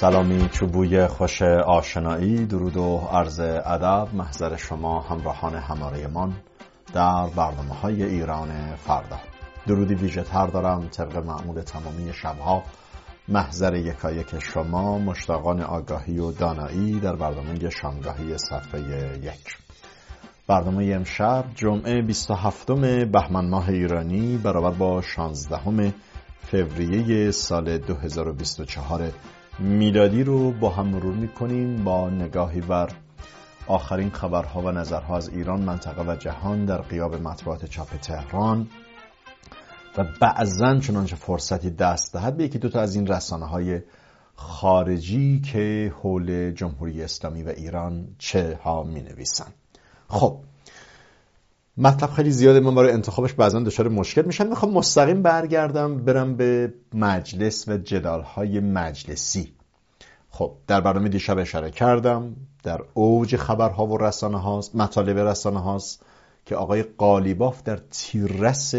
سلامی 0.00 0.48
چوبوی 0.48 1.06
خوش 1.06 1.42
آشنایی 1.42 2.46
درود 2.46 2.76
و 2.76 2.96
عرض 3.12 3.40
ادب 3.40 4.08
محضر 4.14 4.56
شما 4.56 5.00
همراهان 5.00 5.54
هماره 5.54 6.08
در 6.94 7.26
برنامه 7.36 7.74
های 7.74 8.02
ایران 8.02 8.76
فردا. 8.76 9.16
درودی 9.66 9.94
ویژه 9.94 10.22
تر 10.22 10.46
دارم 10.46 10.88
طبق 10.88 11.16
معمول 11.16 11.60
تمامی 11.60 12.12
شبها. 12.12 12.62
محضر 13.28 13.74
یکایک 13.74 14.38
شما 14.38 14.98
مشتاقان 14.98 15.60
آگاهی 15.60 16.18
و 16.18 16.32
دانایی 16.32 17.00
در 17.00 17.16
برنامه 17.16 17.70
شامگاهی 17.70 18.38
صفحه 18.38 18.80
یک. 19.18 19.56
برنامه 20.46 20.92
امشب 20.94 21.44
جمعه 21.54 22.02
27 22.02 22.70
بهمن 23.12 23.48
ماه 23.48 23.68
ایرانی 23.68 24.36
برابر 24.36 24.70
با 24.70 25.00
16 25.00 25.92
فوریه 26.50 27.30
سال 27.30 27.78
2024 27.78 29.12
میلادی 29.58 30.24
رو 30.24 30.50
با 30.50 30.70
هم 30.70 30.86
مرور 30.86 31.14
می‌کنیم 31.14 31.84
با 31.84 32.10
نگاهی 32.10 32.60
بر 32.60 32.90
آخرین 33.66 34.10
خبرها 34.10 34.60
و 34.60 34.70
نظرها 34.70 35.16
از 35.16 35.28
ایران 35.28 35.60
منطقه 35.60 36.12
و 36.12 36.16
جهان 36.16 36.64
در 36.64 36.78
قیاب 36.78 37.14
مطبوعات 37.14 37.66
چاپ 37.66 37.96
تهران. 37.96 38.68
و 39.98 40.04
بعضا 40.20 40.78
چنانچه 40.80 41.16
فرصتی 41.16 41.70
دست 41.70 42.12
دهد 42.12 42.36
به 42.36 42.44
یکی 42.44 42.58
دوتا 42.58 42.80
از 42.80 42.94
این 42.94 43.06
رسانه 43.06 43.46
های 43.46 43.80
خارجی 44.34 45.40
که 45.40 45.94
حول 46.02 46.50
جمهوری 46.50 47.02
اسلامی 47.02 47.42
و 47.42 47.48
ایران 47.48 48.08
چه 48.18 48.58
ها 48.62 48.82
می 48.82 49.00
نویسن 49.00 49.52
خب 50.08 50.40
مطلب 51.80 52.10
خیلی 52.10 52.30
زیاده 52.30 52.60
من 52.60 52.74
برای 52.74 52.92
انتخابش 52.92 53.32
بعضا 53.32 53.60
دچار 53.60 53.88
مشکل 53.88 54.22
میشم. 54.22 54.46
می‌خوام 54.46 54.72
مستقیم 54.72 55.22
برگردم 55.22 56.04
برم 56.04 56.36
به 56.36 56.72
مجلس 56.94 57.68
و 57.68 57.76
جدال 57.76 58.22
های 58.22 58.60
مجلسی. 58.60 59.52
خب 60.30 60.52
در 60.66 60.80
برنامه 60.80 61.08
دیشب 61.08 61.38
اشاره 61.38 61.70
کردم 61.70 62.36
در 62.62 62.80
اوج 62.94 63.36
خبرها 63.36 63.86
و 63.86 63.98
رسانه 63.98 64.40
هاست 64.40 64.76
مطالب 64.76 65.18
رسانه 65.18 65.60
هاست 65.60 66.02
که 66.46 66.56
آقای 66.56 66.82
قالیباف 66.82 67.62
در 67.62 67.78
تیررس 67.90 68.74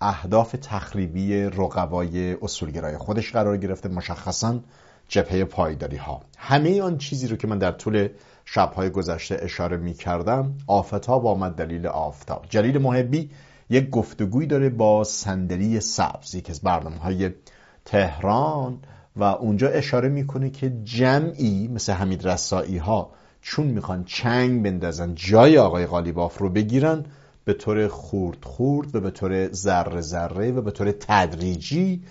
اهداف 0.00 0.54
تخریبی 0.62 1.34
رقبای 1.34 2.36
اصولگرای 2.42 2.98
خودش 2.98 3.32
قرار 3.32 3.56
گرفته 3.56 3.88
مشخصا 3.88 4.60
جبهه 5.08 5.44
پایداری 5.44 5.96
ها 5.96 6.20
همه 6.38 6.82
آن 6.82 6.98
چیزی 6.98 7.28
رو 7.28 7.36
که 7.36 7.46
من 7.46 7.58
در 7.58 7.72
طول 7.72 8.08
شبهای 8.48 8.90
گذشته 8.90 9.38
اشاره 9.42 9.76
می 9.76 9.94
کردم 9.94 10.54
آفتاب 10.66 11.26
آمد 11.26 11.52
دلیل 11.52 11.86
آفتاب. 11.86 12.46
جلیل 12.48 12.78
محبی 12.78 13.30
یک 13.70 13.90
گفتگوی 13.90 14.46
داره 14.46 14.68
با 14.68 15.04
صندلی 15.04 15.80
سبز 15.80 16.34
یکی 16.34 16.52
از 16.52 16.60
برنامه 16.60 16.96
های 16.96 17.30
تهران 17.84 18.78
و 19.16 19.24
اونجا 19.24 19.68
اشاره 19.68 20.08
می‌کنه 20.08 20.50
که 20.50 20.70
جمعی 20.84 21.68
مثل 21.68 21.92
حمید 21.92 22.28
رسایی 22.28 22.78
ها 22.78 23.10
چون 23.40 23.66
می‌خوان 23.66 24.04
چنگ 24.04 24.62
بندازن 24.62 25.14
جای 25.14 25.58
آقای 25.58 25.86
قالیباف 25.86 26.38
رو 26.38 26.50
بگیرن 26.50 27.04
به 27.44 27.52
طور 27.52 27.88
خورد 27.88 28.44
خورد 28.44 28.96
و 28.96 29.00
به 29.00 29.10
طور 29.10 29.52
ذره 29.52 30.00
ذره 30.00 30.52
و 30.52 30.62
به 30.62 30.70
طور 30.70 30.92
تدریجی 30.92 32.02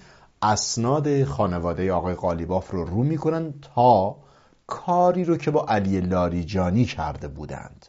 اسناد 0.41 1.23
خانواده 1.23 1.93
آقای 1.93 2.15
قالیباف 2.15 2.71
رو 2.71 2.85
رو 2.85 3.03
می‌کنن 3.03 3.53
تا 3.75 4.24
کاری 4.67 5.23
رو 5.23 5.37
که 5.37 5.51
با 5.51 5.65
علی 5.69 6.01
لاریجانی 6.01 6.85
کرده 6.85 7.27
بودند. 7.27 7.85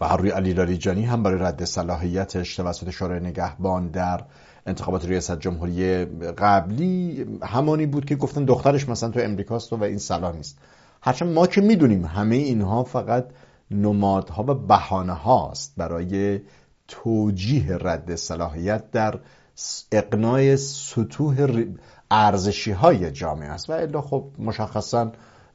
و 0.00 0.08
هر 0.08 0.16
روی 0.16 0.30
علی 0.30 0.52
لاریجانی 0.52 1.04
هم 1.04 1.22
برای 1.22 1.38
رد 1.38 1.64
صلاحیتش 1.64 2.56
توسط 2.56 2.90
شورای 2.90 3.20
نگهبان 3.20 3.88
در 3.88 4.24
انتخابات 4.66 5.04
ریاست 5.04 5.40
جمهوری 5.40 6.04
قبلی 6.38 7.26
همانی 7.42 7.86
بود 7.86 8.04
که 8.04 8.16
گفتن 8.16 8.44
دخترش 8.44 8.88
مثلا 8.88 9.10
تو 9.10 9.20
امریکاست 9.20 9.72
و 9.72 9.82
این 9.82 9.98
صلاح 9.98 10.36
نیست. 10.36 10.58
هرچند 11.02 11.34
ما 11.34 11.46
که 11.46 11.60
می‌دونیم 11.60 12.04
همه 12.04 12.36
اینها 12.36 12.84
فقط 12.84 13.26
نمادها 13.70 14.42
و 14.42 14.54
بهانه 14.54 15.12
هاست 15.12 15.74
برای 15.76 16.40
توجیه 16.88 17.76
رد 17.80 18.14
صلاحیت 18.14 18.90
در 18.90 19.18
اقناع 19.92 20.56
سطوح 20.56 21.66
ارزشی 22.10 22.70
های 22.70 23.10
جامعه 23.10 23.48
است. 23.48 23.70
و 23.70 23.72
الا 23.72 24.00
خب 24.00 24.24
مشخصا 24.38 25.12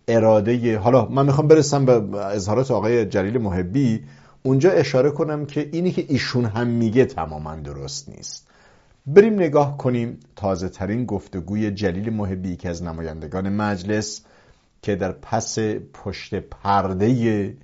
اراده 0.08 0.78
حالا 0.78 1.06
من 1.06 1.26
می‌خوام 1.26 1.48
برسم 1.48 1.86
به 1.86 2.18
اظهارات 2.18 2.72
آقای 2.72 3.06
جلیل 3.06 3.38
محبی. 3.38 4.04
اونجا 4.44 4.72
اشاره 4.72 5.12
کنم 5.12 5.46
که 5.46 5.70
اینی 5.72 5.92
که 5.92 6.06
ایشون 6.10 6.46
هم 6.46 6.68
میگه 6.68 7.06
تماما 7.06 7.56
درست 7.56 8.10
نیست. 8.10 8.48
بریم 9.08 9.34
نگاه 9.34 9.78
کنیم 9.78 10.20
تازه 10.36 10.70
ترین 10.70 11.06
گفتگوی 11.06 11.72
جلیل 11.72 12.14
محبی 12.14 12.56
که 12.56 12.70
از 12.70 12.84
نمایندگان 12.84 13.50
مجلس 13.50 14.22
که 14.82 14.96
در 14.96 15.12
پس 15.12 15.60
پشت 15.94 16.36
پرده 16.36 17.56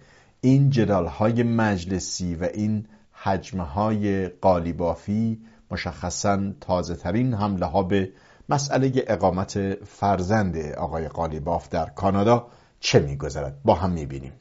این 0.41 0.69
جدال 0.69 1.05
های 1.05 1.43
مجلسی 1.43 2.35
و 2.35 2.47
این 2.53 2.85
حجمه 3.11 3.63
های 3.63 4.27
قالیبافی 4.27 5.39
مشخصا 5.71 6.51
تازه 6.61 6.95
ترین 6.95 7.33
حمله 7.33 7.65
ها 7.65 7.83
به 7.83 8.09
مسئله 8.49 8.91
اقامت 9.07 9.59
فرزند 9.83 10.55
آقای 10.77 11.07
قالیباف 11.07 11.69
در 11.69 11.85
کانادا 11.95 12.45
چه 12.79 12.99
میگذرد؟ 12.99 13.53
با 13.65 13.73
هم 13.73 13.91
می‌بینیم. 13.91 14.33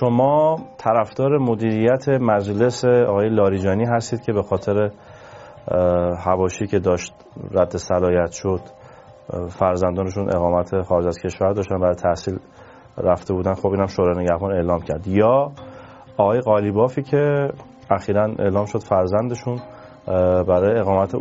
شما 0.00 0.58
طرفدار 0.78 1.38
مدیریت 1.38 2.08
مجلس 2.08 2.84
آقای 2.84 3.28
لاریجانی 3.28 3.84
هستید 3.84 4.22
که 4.22 4.32
به 4.32 4.42
خاطر 4.42 4.90
هواشی 6.18 6.66
که 6.66 6.78
داشت 6.78 7.12
رد 7.50 7.76
صلاحیت 7.76 8.30
شد 8.32 8.60
فرزندانشون 9.48 10.36
اقامت 10.36 10.82
خارج 10.82 11.06
از 11.06 11.18
کشور 11.24 11.52
داشتن 11.52 11.80
برای 11.80 11.94
تحصیل 11.94 12.38
رفته 12.98 13.34
بودن 13.34 13.54
خب 13.54 13.68
اینم 13.68 13.86
شورای 13.86 14.24
نگهبان 14.24 14.52
اعلام 14.52 14.80
کرد. 14.80 15.06
یا 15.06 15.52
آقای 16.16 16.40
قالیبافی 16.40 17.02
که 17.02 17.48
اخیرا 17.90 18.34
اعلام 18.38 18.64
شد 18.64 18.78
فرزندشون 18.78 19.58
برای 20.46 20.80
اقامت, 20.80 21.14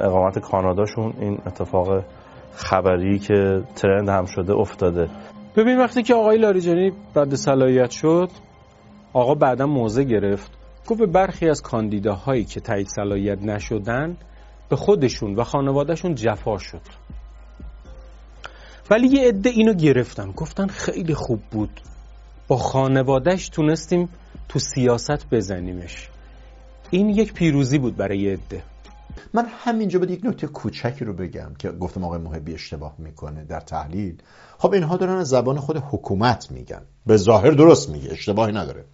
اقامت 0.00 0.38
کاناداشون 0.38 1.12
این 1.20 1.38
اتفاق 1.46 2.04
خبری 2.54 3.18
که 3.18 3.62
ترند 3.76 4.08
هم 4.08 4.24
شده 4.24 4.52
افتاده. 4.52 5.08
ببین 5.56 5.78
وقتی 5.78 6.02
که 6.02 6.14
آقای 6.14 6.38
لاریجانی 6.38 6.92
رد 7.14 7.34
صلاحیت 7.34 7.90
شد 7.90 8.28
آقا 9.12 9.34
بعدا 9.34 9.66
موضع 9.66 10.02
گرفت. 10.02 10.50
گفت 10.86 11.00
به 11.00 11.06
برخی 11.06 11.48
از 11.48 11.62
کاندیداهایی 11.62 12.44
که 12.44 12.60
تایید 12.60 12.86
صلاحیت 12.86 13.42
نشدن 13.42 14.16
به 14.68 14.76
خودشون 14.76 15.34
و 15.34 15.44
خانوادهشون 15.44 16.14
جفا 16.14 16.58
شد. 16.58 16.80
ولی 18.90 19.08
یه 19.08 19.28
عده 19.28 19.50
اینو 19.50 19.74
گرفتن. 19.74 20.30
گفتن 20.30 20.66
خیلی 20.66 21.14
خوب 21.14 21.40
بود. 21.50 21.80
با 22.48 22.56
خانوادهش 22.56 23.48
تونستیم 23.48 24.08
تو 24.48 24.58
سیاست 24.58 25.26
بزنیمش. 25.30 26.08
این 26.90 27.08
یک 27.08 27.32
پیروزی 27.32 27.78
بود 27.78 27.96
برای 27.96 28.32
عده. 28.32 28.62
من 29.34 29.46
همینجا 29.48 29.98
باید 29.98 30.10
یک 30.10 30.20
نکته 30.24 30.46
کوچکی 30.46 31.04
رو 31.04 31.12
بگم 31.12 31.54
که 31.58 31.70
گفتم 31.70 32.04
آقای 32.04 32.18
محبی 32.18 32.54
اشتباه 32.54 32.94
می‌کنه 32.98 33.44
در 33.44 33.60
تحلیل. 33.60 34.22
خب 34.58 34.72
اینها 34.72 34.96
دارن 34.96 35.16
از 35.16 35.28
زبان 35.28 35.60
خود 35.60 35.76
حکومت 35.76 36.50
میگن. 36.50 36.82
به 37.06 37.16
ظاهر 37.16 37.50
درست 37.50 37.90
میگه 37.90 38.12
اشتباهی 38.12 38.52
نداره. 38.52 38.84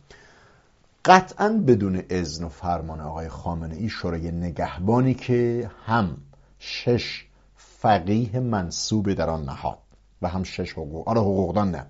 قطعا 1.04 1.62
بدون 1.66 2.02
اذن 2.10 2.44
و 2.44 2.48
فرمان 2.48 3.00
آقای 3.00 3.28
خامنه 3.28 3.74
ای 3.76 3.88
شورای 3.88 4.30
نگهبانی 4.30 5.14
که 5.14 5.70
هم 5.86 6.16
شش 6.58 7.26
فقیه 7.56 8.40
منصوب 8.40 9.12
در 9.12 9.30
آن 9.30 9.44
نهاد 9.44 9.78
و 10.22 10.28
هم 10.28 10.42
شش 10.42 10.72
حقوق 10.72 11.08
آره 11.08 11.20
حقوقدان 11.20 11.70
نه. 11.70 11.86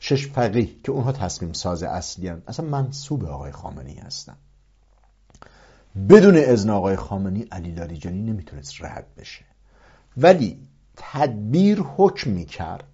شش 0.00 0.28
فقیه 0.28 0.68
که 0.84 0.92
اونها 0.92 1.12
تصمیم 1.12 1.52
ساز 1.52 1.82
اصلی 1.82 2.28
هم. 2.28 2.42
اصلا 2.46 2.66
منصوب 2.66 3.24
آقای 3.24 3.52
خامنه 3.52 3.90
ای 3.90 3.98
هستن. 3.98 4.36
بدون 6.08 6.36
اذن 6.36 6.70
آقای 6.70 6.96
خامنی 6.96 7.46
علی 7.52 7.70
لاریجانی 7.70 8.22
نمی‌تونست 8.22 8.74
رد 8.80 9.06
بشه. 9.18 9.44
ولی 10.16 10.58
تدبیر 10.96 11.80
حکم 11.80 12.30
می‌کرد 12.30 12.84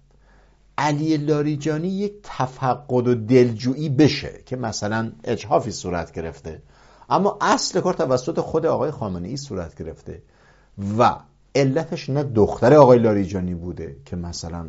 علی 0.77 1.17
لاریجانی 1.17 1.87
یک 1.87 2.13
تفقد 2.23 3.07
و 3.07 3.15
دلجویی 3.15 3.89
بشه 3.89 4.31
که 4.45 4.55
مثلا 4.55 5.11
اجحافی 5.23 5.71
صورت 5.71 6.11
گرفته 6.11 6.61
اما 7.09 7.37
اصل 7.41 7.81
کار 7.81 7.93
توسط 7.93 8.39
خود 8.39 8.65
آقای 8.65 8.91
خامنه 8.91 9.27
ای 9.27 9.37
صورت 9.37 9.83
گرفته 9.83 10.21
و 10.97 11.15
علتش 11.55 12.09
نه 12.09 12.23
دختر 12.23 12.73
آقای 12.73 12.99
لاریجانی 12.99 13.55
بوده 13.55 13.95
که 14.05 14.15
مثلا 14.15 14.65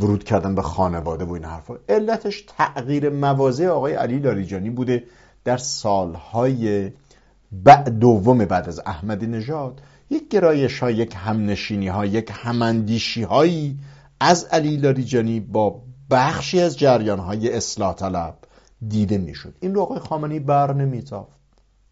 ورود 0.00 0.24
کردن 0.24 0.54
به 0.54 0.62
خانواده 0.62 1.24
و 1.24 1.32
این 1.32 1.44
حرفا. 1.44 1.74
علتش 1.88 2.44
تغییر 2.56 3.10
موازه 3.10 3.68
آقای 3.68 3.94
علی 3.94 4.18
لاریجانی 4.18 4.70
بوده 4.70 5.04
در 5.44 5.56
سالهای 5.56 6.90
بعد 7.62 7.88
دوم 7.88 8.38
بعد 8.44 8.68
از 8.68 8.80
احمدی 8.86 9.26
نژاد 9.26 9.80
یک 10.10 10.28
گرایش 10.28 10.78
ها 10.78 10.90
یک 10.90 11.14
همنشینی 11.16 11.88
ها 11.88 12.06
یک 12.06 12.32
هماندیشی 12.32 13.22
هایی 13.22 13.78
از 14.20 14.44
علی 14.44 14.76
لاریجانی 14.76 15.40
با 15.40 15.82
بخشی 16.10 16.60
از 16.60 16.78
جریان 16.78 17.18
های 17.18 17.56
اصلاح 17.56 17.94
طلب 17.94 18.38
دیده 18.88 19.18
می‌شد. 19.18 19.54
این 19.60 19.74
رو 19.74 19.82
آقای 19.82 19.98
خامنه‌ای 19.98 20.40
بر 20.40 20.74
نمیتافت. 20.74 21.32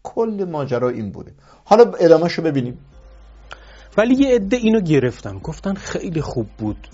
کل 0.03 0.47
ماجرا 0.51 0.89
این 0.89 1.11
بوده. 1.11 1.33
حالا 1.65 1.91
ادامهش 1.99 2.33
رو 2.33 2.43
ببینیم. 2.43 2.77
ولی 3.97 4.15
یه 4.15 4.35
عده 4.35 4.57
اینو 4.57 4.81
گرفتن. 4.81 5.37
گفتن 5.37 5.73
خیلی 5.73 6.21
خوب 6.21 6.47
بود. 6.57 6.87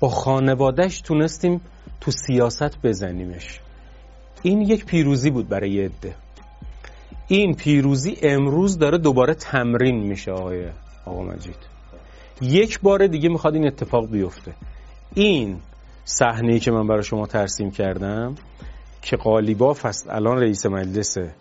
با 0.00 0.08
خانوادهش 0.08 1.00
تونستیم 1.00 1.60
تو 2.00 2.10
سیاست 2.10 2.82
بزنیمش. 2.82 3.60
این 4.42 4.60
یک 4.60 4.84
پیروزی 4.84 5.30
بود 5.30 5.48
برای 5.48 5.70
یه 5.70 5.84
عده. 5.84 6.14
این 7.28 7.54
پیروزی 7.54 8.16
امروز 8.22 8.78
داره 8.78 8.98
دوباره 8.98 9.34
تمرین 9.34 9.96
میشه 9.96 10.32
آقای 10.32 10.66
آقا 11.06 11.22
مجید. 11.22 11.56
یک 12.42 12.80
بار 12.80 13.06
دیگه 13.06 13.28
می‌خواد 13.28 13.54
این 13.54 13.66
اتفاق 13.66 14.10
بیفته. 14.10 14.54
این 15.14 15.60
صحنه 16.04 16.58
که 16.58 16.70
من 16.70 16.86
برای 16.86 17.02
شما 17.02 17.26
ترسیم 17.26 17.70
کردم 17.70 18.34
که 19.02 19.16
قالیباف 19.16 19.86
است 19.86 20.10
الان 20.10 20.38
رئیس 20.38 20.66
مجلسه 20.66 21.34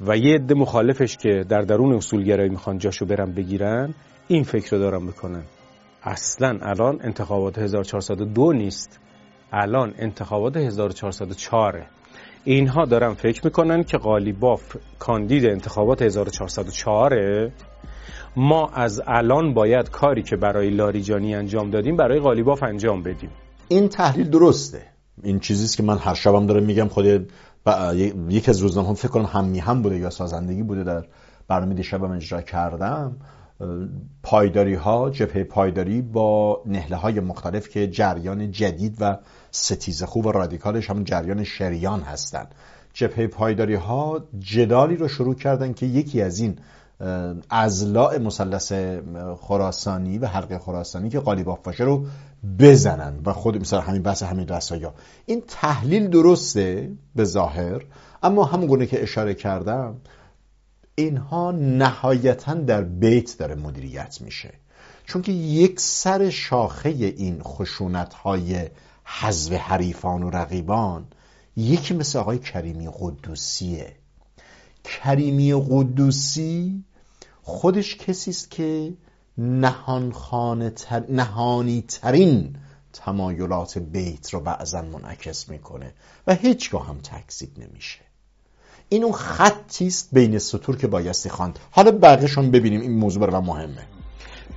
و 0.00 0.16
یه 0.16 0.34
عده 0.34 0.54
مخالفش 0.54 1.16
که 1.16 1.44
در 1.48 1.60
درون 1.60 1.92
اصولگرایی 1.92 2.48
می‌خوان 2.48 2.78
جاشو 2.78 3.06
برن 3.06 3.32
بگیرن 3.32 3.94
این 4.28 4.42
فکر 4.42 4.76
رو 4.76 4.78
دارن 4.78 5.06
بکنن 5.06 5.42
اصلا 6.02 6.58
الان 6.62 7.00
انتخابات 7.02 7.58
1402 7.58 8.52
نیست. 8.52 9.00
الان 9.52 9.94
انتخابات 9.98 10.56
1404 10.56 11.86
اینها 12.44 12.84
دارن 12.84 13.14
فکر 13.14 13.44
می‌کنن 13.44 13.84
که 13.84 13.98
قالیباف 13.98 14.76
کاندید 14.98 15.46
انتخابات 15.46 16.02
1404 16.02 17.50
ما 18.36 18.68
از 18.68 19.02
الان 19.06 19.54
باید 19.54 19.90
کاری 19.90 20.22
که 20.22 20.36
برای 20.36 20.70
لاریجانی 20.70 21.34
انجام 21.34 21.70
دادیم 21.70 21.96
برای 21.96 22.20
قالیباف 22.20 22.62
انجام 22.62 23.02
بدیم. 23.02 23.30
این 23.68 23.88
تحلیل 23.88 24.30
درسته. 24.30 24.82
این 25.22 25.40
چیزیست 25.40 25.76
که 25.76 25.82
من 25.82 25.98
هر 25.98 26.14
شبم 26.14 26.46
دارم 26.46 26.62
میگم 26.62 26.88
خود 26.88 27.06
یکی 28.28 28.50
از 28.50 28.60
روزنامه 28.60 28.94
فکر 28.94 29.08
کنم 29.08 29.24
همی 29.24 29.58
هم 29.58 29.82
بوده 29.82 29.98
یا 29.98 30.10
سازندگی 30.10 30.62
بوده 30.62 30.84
در 30.84 31.04
برنامه 31.48 31.74
دیشبم 31.74 32.10
اجرا 32.10 32.42
کردم. 32.42 33.16
پایداری 34.22 34.74
ها 34.74 35.10
جبهه 35.10 35.44
پایداری 35.44 36.02
با 36.02 36.62
نهله 36.66 36.96
های 36.96 37.20
مختلف 37.20 37.68
که 37.68 37.88
جریان 37.90 38.50
جدید 38.50 38.96
و 39.00 39.18
ستیز 39.50 40.02
خوب 40.02 40.26
و 40.26 40.32
رادیکالش 40.32 40.90
همون 40.90 41.04
جریان 41.04 41.44
شریان 41.44 42.00
هستند 42.00 42.54
جبهه 42.92 43.26
پایداری 43.26 43.74
ها 43.74 44.24
جدالی 44.38 44.96
رو 44.96 45.08
شروع 45.08 45.34
کردن 45.34 45.72
که 45.72 45.86
یکی 45.86 46.22
از 46.22 46.40
این 46.40 46.58
ازلاع 47.50 48.18
مثلث 48.18 48.72
خراسانی 49.40 50.18
و 50.18 50.26
حلقه 50.26 50.58
خراسانی 50.58 51.08
که 51.08 51.20
قالیباف 51.20 51.58
باشه 51.64 51.84
رو 51.84 52.06
بزنن 52.58 53.20
و 53.24 53.32
خود 53.32 53.60
مثلا 53.60 53.80
همین 53.80 54.02
بحث 54.02 54.22
همین 54.22 54.48
رسایا 54.48 54.94
این 55.26 55.42
تحلیل 55.48 56.08
درسته 56.08 56.90
به 57.16 57.24
ظاهر 57.24 57.82
اما 58.22 58.44
همون 58.44 58.66
گونه 58.66 58.86
که 58.86 59.02
اشاره 59.02 59.34
کردم 59.34 59.96
اینها 61.00 61.50
نهایتا 61.50 62.54
در 62.54 62.82
بیت 62.82 63.38
داره 63.38 63.54
مدیریت 63.54 64.20
میشه. 64.20 64.54
چون 65.06 65.22
که 65.22 65.32
یک 65.32 65.80
سر 65.80 66.30
شاخه 66.30 66.88
این 66.88 67.42
خشونت 67.42 68.14
های 68.14 68.68
حزب 69.04 69.54
حریفان 69.54 70.22
و 70.22 70.30
رقیبان 70.30 71.06
یکی 71.56 71.94
مثل 71.94 72.18
آقای 72.18 72.38
کریمی 72.38 72.88
قدوسیه. 72.98 73.96
کریمی 74.84 75.54
قدوسی 75.54 76.84
خودش 77.42 77.96
کسی 77.96 78.30
است 78.30 78.50
که 78.50 78.94
نهان 79.38 80.70
تر... 80.70 81.04
نهانی 81.08 81.84
ترین 81.88 82.56
تمایلات 82.92 83.78
بیت 83.78 84.34
رو 84.34 84.40
بعضا 84.40 84.82
منعکس 84.82 85.48
می‌کنه 85.48 85.94
و 86.26 86.34
هیچگاه 86.34 86.86
هم 86.86 86.98
تکذیب 86.98 87.58
نمیشه. 87.58 88.09
این 88.92 89.04
اون 89.04 89.12
خطی 89.12 89.86
است 89.86 90.14
بین 90.14 90.38
سطور 90.38 90.76
که 90.76 90.86
بایستی 90.86 91.28
خواند. 91.28 91.58
حالا 91.70 91.90
بقیهشون 91.90 92.50
ببینیم 92.50 92.80
این 92.80 92.98
موضوع 92.98 93.26
برای 93.26 93.42
مهمه. 93.42 93.86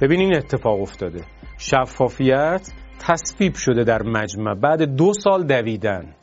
ببینین 0.02 0.36
اتفاق 0.36 0.82
افتاده. 0.82 1.24
شفافیت 1.58 2.72
تصویب 3.00 3.56
شده 3.56 3.84
در 3.84 4.02
مجمع. 4.04 4.54
بعد 4.54 4.84
دو 4.84 5.14
سال 5.14 5.44
دویدن. 5.44 6.16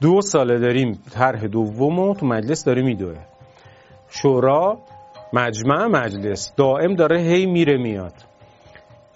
دو 0.00 0.20
ساله 0.20 0.58
داریم 0.58 1.02
طرح 1.10 1.46
دومو 1.46 2.14
تو 2.14 2.26
مجلس 2.26 2.64
داره 2.64 2.82
میدوه. 2.82 3.18
شورا 4.08 4.78
مجمع 5.32 5.86
مجلس 5.86 6.54
دائم 6.56 6.94
داره 6.94 7.20
هی 7.20 7.46
میره 7.46 7.76
میاد. 7.76 8.14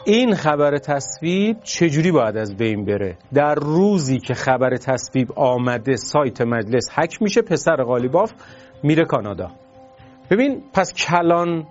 این 0.07 0.35
خبر 0.35 0.79
تصویب 0.79 1.57
چجوری 1.63 2.13
باید 2.13 2.37
از 2.37 2.57
بین 2.57 2.85
بره؟ 2.85 3.17
در 3.35 3.55
روزی 3.55 4.19
که 4.19 4.35
خبر 4.35 4.77
تصویب 4.77 5.33
آمده 5.37 5.97
سایت 5.97 6.41
مجلس 6.41 6.91
حک 6.95 7.23
میشه 7.23 7.43
پسر 7.43 7.77
غالیباف 7.77 8.33
میره 8.83 9.05
کانادا. 9.05 9.51
ببین 10.31 10.63
پس 10.73 10.93
کلان 10.95 11.67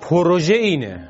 پروژه 0.00 0.54
اینه 0.54 1.08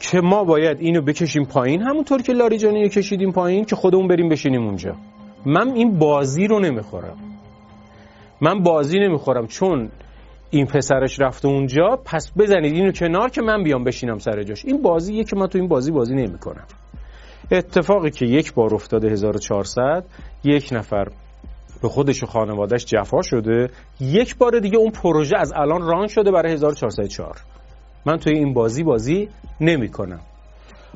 که 0.00 0.20
ما 0.20 0.44
باید 0.44 0.80
اینو 0.80 1.02
بکشیم 1.02 1.44
پایین 1.44 1.82
همونطور 1.82 2.22
که 2.22 2.32
لاریجانی 2.32 2.82
رو 2.82 2.88
کشیدیم 2.88 3.32
پایین 3.32 3.64
که 3.64 3.76
خودمون 3.76 4.08
بریم 4.08 4.28
بشینیم 4.28 4.66
اونجا. 4.66 4.96
من 5.46 5.68
این 5.68 5.98
بازی 5.98 6.46
رو 6.46 6.60
نمی‌خورم. 6.60 7.16
من 8.40 8.62
بازی 8.62 8.98
نمی‌خورم 8.98 9.46
چون 9.46 9.90
این 10.50 10.66
پسرش 10.66 11.20
رفته 11.20 11.48
اونجا 11.48 11.98
پس 12.04 12.32
بزنید 12.38 12.74
اینو 12.74 12.92
کنار 12.92 13.30
که 13.30 13.42
من 13.42 13.62
بیام 13.62 13.84
بشینم 13.84 14.18
سر 14.18 14.42
جاش. 14.42 14.64
این 14.64 14.82
بازیه 14.82 15.24
که 15.24 15.36
من 15.36 15.46
تو 15.46 15.58
این 15.58 15.68
بازی 15.68 15.90
بازی 15.90 16.14
نمی‌کنم. 16.14 16.64
اتفاقی 17.50 18.10
که 18.10 18.26
یک 18.26 18.54
بار 18.54 18.74
افتاده 18.74 19.10
1400 19.10 20.04
یک 20.44 20.68
نفر 20.72 21.08
به 21.82 21.88
خودش 21.88 22.22
و 22.22 22.26
خانوادهش 22.26 22.84
جفا 22.84 23.22
شده 23.22 23.70
یک 24.00 24.36
بار 24.36 24.58
دیگه 24.60 24.78
اون 24.78 24.90
پروژه 24.90 25.36
از 25.36 25.52
الان 25.56 25.82
ران 25.82 26.06
شده 26.06 26.30
برای 26.30 26.52
1404 26.52 27.40
من 28.06 28.16
توی 28.18 28.38
این 28.38 28.54
بازی 28.54 28.82
بازی 28.82 29.28
نمی‌کنم. 29.60 30.20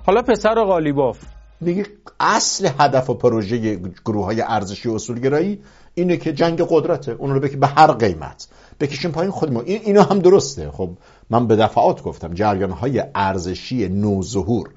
حالا 0.07 0.23
پسر 0.23 0.55
قالیباف 0.55 1.19
دیگه 1.61 1.87
اصل 2.21 2.69
هدف 2.79 3.11
و 3.11 3.15
پروژه 3.15 3.77
گروه 4.05 4.25
های 4.25 4.41
ارزشی 4.41 4.89
اصولگرایی 4.89 5.61
اینه 5.95 6.17
که 6.17 6.33
جنگ 6.33 6.63
قدرته. 6.71 7.13
اون 7.13 7.35
رو 7.35 7.41
به 7.41 7.67
هر 7.67 7.93
قیمت. 7.93 8.49
بکشیم 8.81 9.11
پایین 9.11 9.31
خود 9.31 9.53
ما 9.53 9.61
این 9.61 9.81
اینا 9.85 10.03
هم 10.03 10.19
درسته. 10.19 10.71
خب 10.71 10.91
من 11.31 11.47
به 11.47 11.57
دفعات 11.57 12.03
گفتم 12.03 12.35
جریان 12.35 12.71
های 12.71 13.03
ارزشی 13.15 13.89
نوظهور 13.89 14.71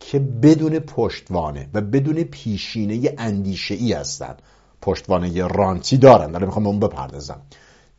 که 0.00 0.18
بدون 0.18 0.78
پشتوانه 0.78 1.68
و 1.74 1.80
بدون 1.80 2.22
پیشینه 2.22 3.14
اندیشه 3.18 3.74
ای 3.74 3.92
هستن. 3.92 4.34
پشتوانه 4.82 5.46
رانتی 5.46 5.96
دارن. 5.96 6.32
دارم 6.32 6.46
می‌خوام 6.46 6.66
اون 6.66 6.80
بپردازم. 6.80 7.40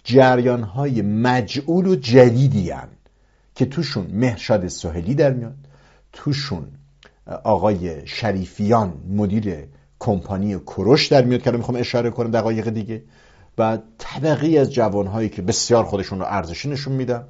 جریان 0.04 0.64
های 0.64 1.02
مجعول 1.02 1.88
و 1.88 1.96
جدیدی 1.96 2.70
هن 2.70 2.88
که 3.56 3.66
توشون 3.66 4.08
مهرشاد 4.12 4.68
سهلی 4.68 5.16
در 5.16 5.34
میاد. 5.34 5.56
توشون 6.14 6.68
آقای 7.44 8.08
شریفیان 8.08 8.94
مدیر 9.10 9.68
کمپانی 10.00 10.60
کروش 10.60 11.08
در 11.08 11.26
میاد 11.26 11.42
که 11.42 11.52
می‌خوام 11.52 11.78
اشاره 11.78 12.10
کنم 12.10 12.32
دقایق 12.32 12.70
دیگه. 12.70 13.04
و 13.60 13.78
طبقی 13.98 14.58
از 14.58 14.74
جوانهایی 14.74 15.30
که 15.30 15.42
بسیار 15.42 15.84
خودشون 15.84 16.20
رو 16.20 16.26
ارزشی 16.30 16.70
نشون 16.70 16.94
میدن. 16.94 17.24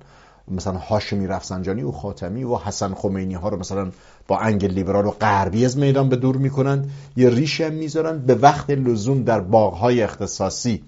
مثلا 0.51 0.77
هاشمی 0.77 1.27
رفسنجانی 1.27 1.83
و 1.83 1.91
خاتمی 1.91 2.43
و 2.43 2.55
حسن 2.55 2.93
خمینی 2.93 3.33
ها 3.33 3.49
رو 3.49 3.59
مثلا 3.59 3.91
با 4.27 4.37
انگل 4.37 4.67
لیبرال 4.67 5.05
و 5.05 5.11
غربی 5.11 5.65
از 5.65 5.77
میدان 5.77 6.09
به 6.09 6.15
دور 6.15 6.37
می‌کنن 6.37 6.85
یه 7.17 7.29
ریشه 7.29 7.65
هم 7.65 7.73
می‌ذارن. 7.73 8.19
به 8.19 8.35
وقت 8.35 8.69
لزوم 8.69 9.23
در 9.23 9.39
باغهای 9.39 10.03
اختصاصی 10.03 10.83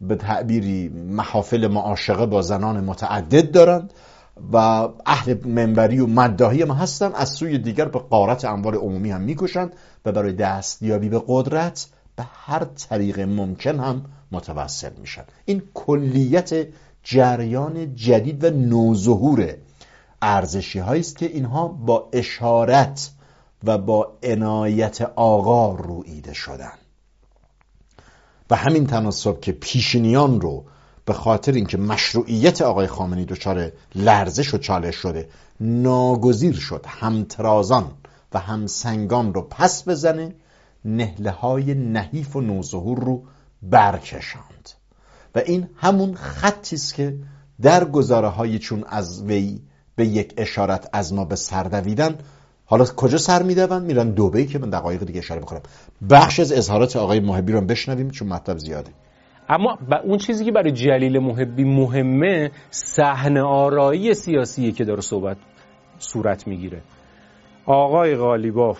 به 0.00 0.16
تعبیری 0.16 0.88
محافل 0.88 1.68
معاشقه 1.68 2.26
با 2.26 2.42
زنان 2.42 2.84
متعدد 2.84 3.50
دارند 3.50 3.92
و 4.52 4.56
اهل 5.06 5.46
منبری 5.46 6.00
و 6.00 6.06
مداهی 6.06 6.62
هم 6.62 6.70
هستن. 6.70 7.12
از 7.14 7.28
سوی 7.28 7.58
دیگر 7.58 7.84
به 7.84 7.98
قارت 7.98 8.44
اموال 8.44 8.74
عمومی 8.74 9.10
هم 9.10 9.20
می‌کشند 9.20 9.72
و 10.04 10.12
برای 10.12 10.32
دستیابی 10.32 11.08
به 11.08 11.22
قدرت 11.26 11.86
به 12.16 12.22
هر 12.44 12.64
طریق 12.64 13.20
ممکن 13.20 13.80
هم 13.80 14.04
متوسل 14.32 14.92
میشن. 15.00 15.24
این 15.44 15.62
کلیت 15.74 16.66
جریان 17.02 17.94
جدید 17.94 18.44
و 18.44 18.50
نوظهور 18.50 19.54
ارزشی 20.22 20.78
هایی 20.78 21.00
است 21.00 21.18
که 21.18 21.26
اینها 21.26 21.68
با 21.68 22.08
اشارت 22.12 23.10
و 23.64 23.78
با 23.78 24.18
عنایت 24.22 25.00
آقا 25.00 25.74
رویده 25.74 26.32
شدن. 26.32 26.72
و 28.50 28.56
همین 28.56 28.86
تناسب 28.86 29.40
که 29.40 29.52
پیشینیان 29.52 30.40
رو 30.40 30.64
به 31.04 31.12
خاطر 31.12 31.52
اینکه 31.52 31.78
مشروعیت 31.78 32.62
آقای 32.62 32.86
خامنی 32.86 33.24
دچار 33.24 33.72
لرزش 33.94 34.54
و 34.54 34.58
چالش 34.58 34.96
شده 34.96 35.28
ناگزیر 35.60 36.54
شد 36.54 36.84
همترازان 36.88 37.90
و 38.32 38.38
همسنگان 38.38 39.34
رو 39.34 39.42
پس 39.42 39.88
بزنه 39.88 40.34
نهله 40.84 41.30
های 41.30 41.74
نحیف 41.74 42.36
و 42.36 42.40
نوظهور 42.40 42.98
رو 43.00 43.22
برکشاند. 43.62 44.70
و 45.34 45.38
این 45.38 45.68
همون 45.76 46.14
خطی 46.14 46.76
است 46.76 46.94
که 46.94 47.18
در 47.62 47.84
گزاره 47.84 48.28
های 48.28 48.58
چون 48.58 48.84
از 48.88 49.22
وی 49.22 49.60
به 49.96 50.06
یک 50.06 50.34
اشارت 50.36 50.88
از 50.92 51.14
ما 51.14 51.24
به 51.24 51.36
سر 51.36 51.62
دویدن 51.62 52.18
حالا 52.64 52.84
کجا 52.84 53.18
سر 53.18 53.42
میدون 53.42 53.82
میرن 53.82 54.10
دوبهی 54.10 54.46
که 54.46 54.58
من 54.58 54.70
دقایق 54.70 55.04
دیگه 55.04 55.18
اشاره 55.18 55.40
بکنم. 55.40 55.60
بخش 56.10 56.40
از 56.40 56.52
اظهارات 56.52 56.96
آقای 56.96 57.20
محبی 57.20 57.52
رو 57.52 57.60
بشنویم 57.60 58.10
چون 58.10 58.28
مطلب 58.28 58.58
زیاده. 58.58 58.90
اما 59.48 59.78
اون 60.04 60.18
چیزی 60.18 60.44
که 60.44 60.52
برای 60.52 60.72
جلیل 60.72 61.18
محبی 61.18 61.64
مهمه 61.64 62.50
صحنه 62.70 63.42
آرایی 63.42 64.14
سیاسیه 64.14 64.72
که 64.72 64.84
داره 64.84 65.00
صحبت 65.00 65.36
صورت 65.98 66.46
می‌گیره. 66.46 66.82
آقای 67.66 68.16
غالیباف 68.16 68.78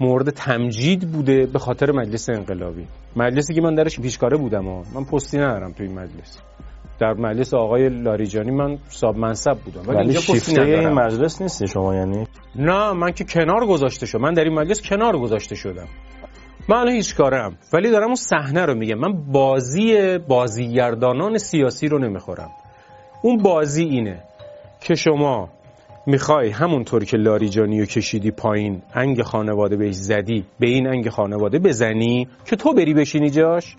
مورد 0.00 0.30
تمجید 0.30 1.12
بوده 1.12 1.46
به 1.46 1.58
خاطر 1.58 1.92
مجلس 1.92 2.28
انقلابی. 2.28 2.86
مجلسی 3.16 3.54
که 3.54 3.60
من 3.60 3.74
درش 3.74 4.00
پیشکاره 4.00 4.36
بودم 4.36 4.64
من 4.64 5.04
پستی 5.12 5.38
ندارم 5.38 5.72
تو 5.72 5.82
این 5.82 5.94
مجلس. 5.94 6.38
در 7.00 7.12
مجلس 7.12 7.54
آقای 7.54 7.88
لاریجانی 7.88 8.50
من 8.50 8.78
صاحب 8.88 9.16
منصب 9.16 9.56
بودم. 9.64 9.88
ولی 9.88 9.98
اینجا 9.98 10.20
شیفته 10.20 10.62
این 10.62 10.88
مجلس 10.88 11.42
نیستی 11.42 11.66
شما 11.66 11.94
یعنی؟ 11.94 12.26
نه 12.56 12.92
من 12.92 13.12
که 13.12 13.24
کنار 13.24 13.66
گذاشته 13.66 14.06
شدم. 14.06 14.22
من 14.22 14.32
در 14.32 14.44
این 14.44 14.54
مجلس 14.54 14.82
کنار 14.82 15.18
گذاشته 15.18 15.54
شدم. 15.54 15.86
من 16.68 16.76
الان 16.76 16.94
هیچ 16.94 17.16
کارم 17.16 17.58
ولی 17.72 17.90
دارم 17.90 18.06
اون 18.06 18.14
صحنه 18.14 18.64
رو 18.66 18.74
میگم. 18.74 18.98
من 18.98 19.32
بازی 19.32 20.18
بازیگردانان 20.18 21.38
سیاسی 21.38 21.88
رو 21.88 21.98
نمی‌خورم. 21.98 22.50
اون 23.22 23.36
بازی 23.36 23.84
اینه 23.84 24.22
که 24.80 24.94
شما 24.94 25.48
می‌خوای 26.08 26.50
همونطور 26.50 27.04
که 27.04 27.16
لاریجانی 27.16 27.80
رو 27.80 27.86
کشیدی 27.86 28.30
پایین 28.30 28.82
انگ 28.94 29.22
خانواده 29.22 29.76
بهش 29.76 29.94
زدی 29.94 30.44
به 30.60 30.68
این 30.68 30.86
انگ 30.86 31.08
خانواده 31.08 31.58
بزنی 31.58 32.28
که 32.44 32.56
تو 32.56 32.74
بری 32.74 32.94
بشینی 32.94 33.30
جاش؟ 33.30 33.76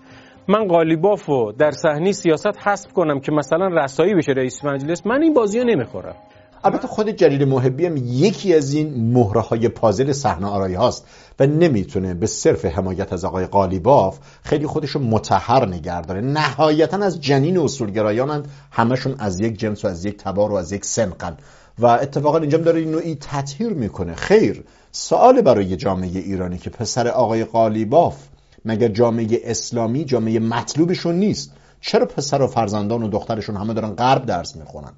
من 0.48 0.68
قالیبافو 0.68 1.52
در 1.52 1.72
صحنه 1.72 2.12
سیاست 2.12 2.68
حسب 2.68 2.94
کنم 2.94 3.20
که 3.20 3.32
مثلا 3.32 3.68
رسایی 3.68 4.16
بشه 4.16 4.32
رئیس 4.32 4.66
مجلس 4.66 5.06
من 5.06 5.22
این 5.22 5.34
بازی 5.34 5.60
رو 5.60 5.66
نمی‌خورم. 5.66 6.16
البته 6.64 6.88
خود 6.88 7.10
جلیل 7.10 7.46
محبی 7.46 7.86
هم 7.86 7.98
یکی 7.98 8.54
از 8.54 8.74
این 8.74 9.14
مهره 9.14 9.42
های 9.42 9.70
پازل 9.70 10.12
صحنه 10.12 10.48
آرایی 10.48 10.76
هاست 10.76 11.08
و 11.40 11.48
نمی‌تونه 11.48 12.14
به 12.14 12.28
صرف 12.28 12.66
حمایت 12.66 13.14
از 13.14 13.26
آقای 13.26 13.46
قالیباف 13.46 14.20
خیلی 14.44 14.68
خودش 14.68 14.90
رو 14.90 15.02
متحر 15.02 15.66
نگه 15.66 16.12
نهایتا 16.12 16.98
از 16.98 17.22
جنین 17.22 17.58
اصولگرایانند 17.58 18.48
همشون 18.72 19.16
از 19.20 19.40
یک 19.40 19.60
جنس 19.60 19.86
و 19.86 19.88
از 19.88 20.06
یک 20.06 20.18
تبار 20.18 20.52
و 20.52 20.56
از 20.56 20.72
یک 20.72 20.86
سنقن. 20.86 21.38
و 21.80 21.86
اتفاقا 21.86 22.38
اینجا 22.38 22.58
داره 22.58 22.80
این 22.80 22.92
نوعی 22.92 23.16
تطهیر 23.16 23.74
می‌کنه. 23.74 24.16
خیر 24.16 24.64
سوال 24.92 25.42
برای 25.42 25.76
جامعه 25.76 26.20
ایرانی 26.20 26.58
که 26.58 26.70
پسر 26.70 27.08
آقای 27.08 27.44
قالیباف 27.44 28.24
مگر 28.66 28.88
جامعه 28.88 29.40
اسلامی 29.44 30.06
جامعه 30.06 30.40
مطلوبشون 30.40 31.16
نیست؟ 31.16 31.52
چرا 31.82 32.06
پسر 32.06 32.42
و 32.42 32.48
فرزندان 32.48 33.04
و 33.04 33.08
دخترشون 33.08 33.56
همه 33.56 33.74
دارن 33.74 33.90
غرب 33.90 34.26
درس 34.26 34.56
می‌خونن؟ 34.56 34.94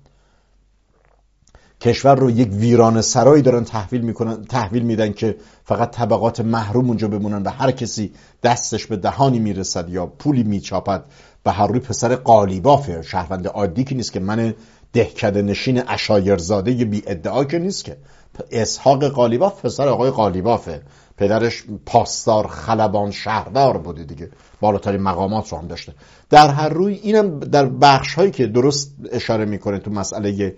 کشور 1.82 2.16
رو 2.16 2.30
یک 2.30 2.50
ویران 2.52 3.02
سرایی 3.02 3.42
دارن 3.42 3.64
تحویل 3.64 4.02
می‌کنن 4.02 4.46
تحویل 4.46 4.84
میدن 4.84 5.14
که 5.14 5.36
فقط 5.64 5.92
طبقات 5.92 6.40
محروم 6.40 6.88
اونجا 6.88 7.08
بمونن 7.08 7.44
و 7.44 7.50
هر 7.50 7.72
کسی 7.72 8.12
دستش 8.44 8.86
به 8.86 8.98
دهانی 8.98 9.40
می‌رسد 9.40 9.90
یا 9.90 10.06
پولی 10.06 10.44
میچاپد. 10.44 11.06
و 11.46 11.52
هر 11.52 11.68
روی 11.68 11.80
پسر 11.80 12.16
قالیبافه 12.16 13.02
شهروند 13.02 13.48
عادی 13.48 13.84
که 13.84 13.96
نیست 13.96 14.14
که 14.14 14.20
من 14.20 14.54
دهکده 14.94 15.42
نشین 15.42 15.84
اشایرزاده 15.88 16.86
بی 16.86 17.04
ادعا 17.08 17.44
که 17.44 17.60
نیست 17.60 17.86
که. 17.86 17.98
اسحاق 18.52 19.08
قالیباف 19.08 19.66
پسر 19.66 19.88
آقای 19.88 20.12
قالیبافه. 20.12 20.82
پدرش 21.18 21.64
پاسدار 21.86 22.48
خلبان 22.48 23.12
شهردار 23.12 23.78
بوده 23.78 24.04
دیگه. 24.04 24.30
بالاترین 24.62 25.02
مقامات 25.02 25.50
رو 25.50 25.58
هم 25.58 25.68
داشته. 25.68 25.94
در 26.30 26.48
هر 26.48 26.70
روی 26.70 26.94
اینم 26.94 27.40
در 27.40 27.66
بخش 27.66 28.14
هایی 28.16 28.32
که 28.32 28.48
درست 28.48 28.96
اشاره 29.12 29.46
می‌کنه 29.46 29.80
تو 29.80 29.92
مسئله 29.92 30.56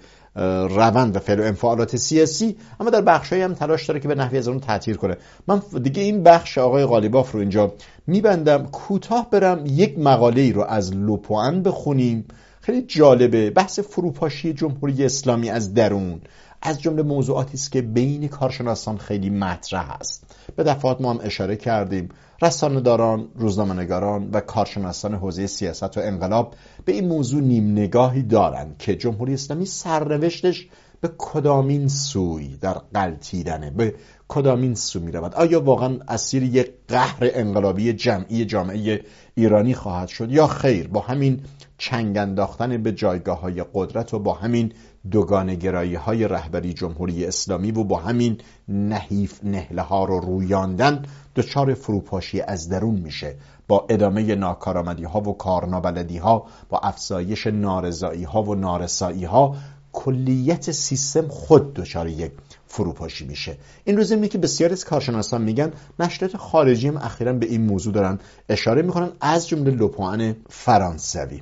روند 0.70 1.16
و 1.16 1.20
فعل 1.20 1.40
و 1.40 1.44
انفعالات 1.44 1.96
سیاسی 1.96 2.58
اما 2.80 2.90
در 2.90 3.02
بخش 3.02 3.34
هم 3.34 3.54
تلاش 3.54 3.86
داره 3.86 4.00
که 4.00 4.08
به 4.08 4.16
نحوی 4.16 4.38
از 4.38 4.48
اون 4.48 4.60
تعطیل 4.60 4.96
کنه. 4.96 5.18
من 5.48 5.62
دیگه 5.84 6.04
این 6.04 6.24
بخش 6.24 6.58
آقای 6.58 6.86
غالیباف 6.86 7.32
رو 7.32 7.40
اینجا 7.40 7.74
میبندم. 8.08 8.66
کوتاه 8.66 9.30
برم 9.30 9.64
یک 9.66 10.00
مقاله 10.00 10.42
ای 10.42 10.54
رو 10.54 10.64
از 10.64 10.96
لوپوان 10.96 11.64
بخونیم. 11.64 12.26
خیلی 12.62 12.82
جالبه. 12.82 13.50
بحث 13.50 13.80
فروپاشی 13.80 14.54
جمهوری 14.54 15.06
اسلامی 15.06 15.50
از 15.50 15.74
درون. 15.74 16.22
از 16.62 16.82
جمله 16.82 17.04
موضوعاتی 17.04 17.54
است 17.54 17.72
که 17.72 17.82
بین 17.82 18.28
کارشناسان 18.28 18.98
خیلی 18.98 19.30
مطرح 19.30 19.92
است. 19.92 20.36
به 20.56 20.64
دفعات 20.64 21.02
ما 21.02 21.14
هم 21.14 21.20
اشاره 21.24 21.56
کردیم. 21.56 22.10
رسانه‌داران، 22.42 23.28
روزنامه‌نگاران 23.36 24.30
و 24.34 24.40
کارشناسان 24.40 25.14
حوزه 25.14 25.48
سیاست 25.48 25.98
و 25.98 26.02
انقلاب 26.04 26.56
به 26.86 26.92
این 26.92 27.08
موضوع 27.08 27.42
نیم 27.42 27.72
نگاهی 27.72 28.24
دارند 28.24 28.76
که 28.80 28.96
جمهوری 28.96 29.34
اسلامی 29.34 29.66
سرنوشتش 29.66 30.68
به 31.02 31.10
کدامین 31.18 31.88
سوی 31.88 32.58
در 32.58 32.74
قلتیدنه 32.74 33.72
به 33.72 33.96
کدامین 34.28 34.76
سو 34.76 35.00
می 35.00 35.12
رود 35.12 35.36
آیا 35.36 35.62
واقعا 35.62 35.98
اسیر 36.08 36.44
یک 36.44 36.72
قهر 36.88 37.18
انقلابی 37.22 37.94
جمعی 37.94 38.46
جامعه 38.46 39.02
ایرانی 39.36 39.74
خواهد 39.74 40.08
شد 40.08 40.32
یا 40.32 40.48
خیر؟ 40.48 40.88
با 40.88 41.00
همین 41.00 41.40
چنگ 41.82 42.18
انداختن 42.18 42.84
به 42.84 42.92
جایگاه 42.92 43.40
های 43.40 43.66
قدرت 43.74 44.14
و 44.14 44.20
با 44.20 44.34
همین 44.34 44.74
دوگانگرایی 45.12 45.96
های 45.96 46.28
رهبری 46.28 46.74
جمهوری 46.74 47.26
اسلامی 47.26 47.72
و 47.72 47.84
با 47.84 47.98
همین 47.98 48.38
نحیف 48.68 49.44
نهله 49.44 49.82
ها 49.82 50.06
رو 50.06 50.20
رویاندن 50.20 51.06
دچار 51.36 51.74
فروپاشی 51.74 52.42
از 52.42 52.70
درون 52.70 52.96
میشه. 52.96 53.36
با 53.68 53.86
ادامه 53.90 54.36
ناکارآمدی 54.36 55.04
ها 55.04 55.22
و 55.22 55.38
کارنابلدی 55.38 56.18
ها 56.18 56.46
با 56.70 56.80
افزایش 56.80 57.48
نارضایی 57.48 58.24
ها 58.24 58.44
و 58.44 58.56
نارسایی 58.56 59.26
ها 59.26 59.56
کلیت 59.94 60.72
سیستم 60.72 61.28
خود 61.28 61.74
دچار 61.74 62.08
یک 62.08 62.32
فروپاشی 62.68 63.28
میشه. 63.28 63.58
این 63.84 63.98
روز 63.98 64.12
اینه 64.12 64.28
که 64.28 64.38
بسیاری 64.38 64.74
از 64.74 64.86
کارشناسان 64.86 65.42
میگن 65.42 65.72
نشریات 66.00 66.38
خارجی 66.38 66.88
هم 66.88 66.98
اخیرا 66.98 67.34
به 67.34 67.46
این 67.46 67.62
موضوع 67.66 67.94
دارن 67.94 68.20
اشاره 68.50 68.82
می‌کنن 68.82 69.10
از 69.22 69.48
جمله 69.48 69.72
لوپوان 69.72 70.36
فرانسوی. 70.50 71.42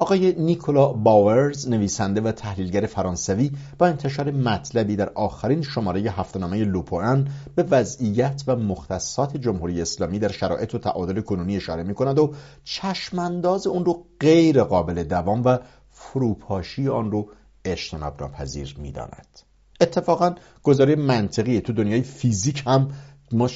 آقای 0.00 0.34
نیکولا 0.38 0.86
باورز 0.86 1.68
نویسنده 1.68 2.20
و 2.20 2.32
تحلیلگر 2.32 2.86
فرانسوی 2.86 3.50
با 3.78 3.86
انتشار 3.86 4.30
مطلبی 4.30 4.96
در 4.96 5.08
آخرین 5.08 5.62
شماره 5.62 6.00
هفتهنامه 6.00 6.64
لوپوان 6.64 7.28
به 7.54 7.62
وضعیت 7.62 8.42
و 8.46 8.56
مختصات 8.56 9.36
جمهوری 9.36 9.82
اسلامی 9.82 10.18
در 10.18 10.32
شرایط 10.32 10.74
و 10.74 10.78
تعادل 10.78 11.20
کنونی 11.20 11.56
اشاره 11.56 11.82
می 11.82 11.94
کند 11.94 12.18
و 12.18 12.34
چشمانداز 12.64 13.66
اون 13.66 13.84
رو 13.84 14.06
غیر 14.20 14.62
قابل 14.62 15.02
دوام 15.02 15.42
و 15.44 15.58
فروپاشی 15.90 16.88
آن 16.88 17.10
رو 17.10 17.28
اجتناب 17.64 18.20
ناپذیر 18.20 18.76
می 18.78 18.92
داند. 18.92 19.40
اتفاقا 19.80 20.34
گزاره 20.62 20.96
منطقی 20.96 21.60
تو 21.60 21.72
دنیای 21.72 22.02
فیزیک 22.02 22.62
هم 22.66 22.88
ما 23.32 23.48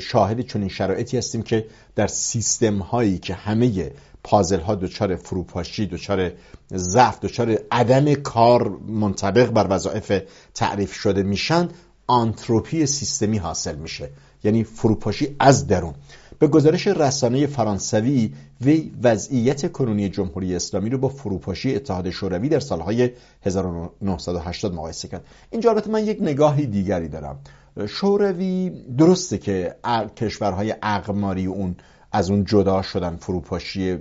شاهد 0.00 0.40
چنین 0.40 0.68
شرایطی 0.68 1.18
هستیم 1.18 1.42
که 1.42 1.66
در 1.94 2.06
سیستم 2.06 2.78
هایی 2.78 3.18
که 3.18 3.34
همه 3.34 3.92
پازل 4.24 4.60
ها 4.60 4.74
دچار 4.74 5.16
فروپاشی 5.16 5.86
دچار 5.86 6.32
ضعف 6.74 7.20
دچار 7.20 7.58
عدم 7.70 8.14
کار 8.14 8.68
منطبق 8.88 9.50
بر 9.50 9.66
وظایف 9.70 10.22
تعریف 10.54 10.92
شده 10.92 11.22
میشن 11.22 11.68
آنتروپی 12.06 12.86
سیستمی 12.86 13.38
حاصل 13.38 13.76
میشه. 13.76 14.10
یعنی 14.44 14.64
فروپاشی 14.64 15.36
از 15.38 15.66
درون. 15.66 15.94
به 16.38 16.46
گزارش 16.46 16.86
رسانه 16.86 17.46
فرانسوی 17.46 18.34
وی 18.60 18.92
وضعیت 19.02 19.72
کنونی 19.72 20.08
جمهوری 20.08 20.56
اسلامی 20.56 20.90
رو 20.90 20.98
با 20.98 21.08
فروپاشی 21.08 21.76
اتحاد 21.76 22.10
شوروی 22.10 22.48
در 22.48 22.60
سالهای 22.60 23.10
1980 23.42 24.74
مقایسه 24.74 25.08
کرد. 25.08 25.24
اینجا 25.50 25.70
البته 25.70 25.90
من 25.90 26.06
یک 26.06 26.18
نگاهی 26.20 26.66
دیگری 26.66 27.08
دارم. 27.08 27.38
شوروی 27.86 28.70
درسته 28.98 29.38
که 29.38 29.74
کشورهای 30.16 30.74
اقماری 30.82 31.46
اون 31.46 31.76
از 32.12 32.30
اون 32.30 32.44
جدا 32.44 32.82
شدن 32.82 33.16
فروپاشی 33.16 33.98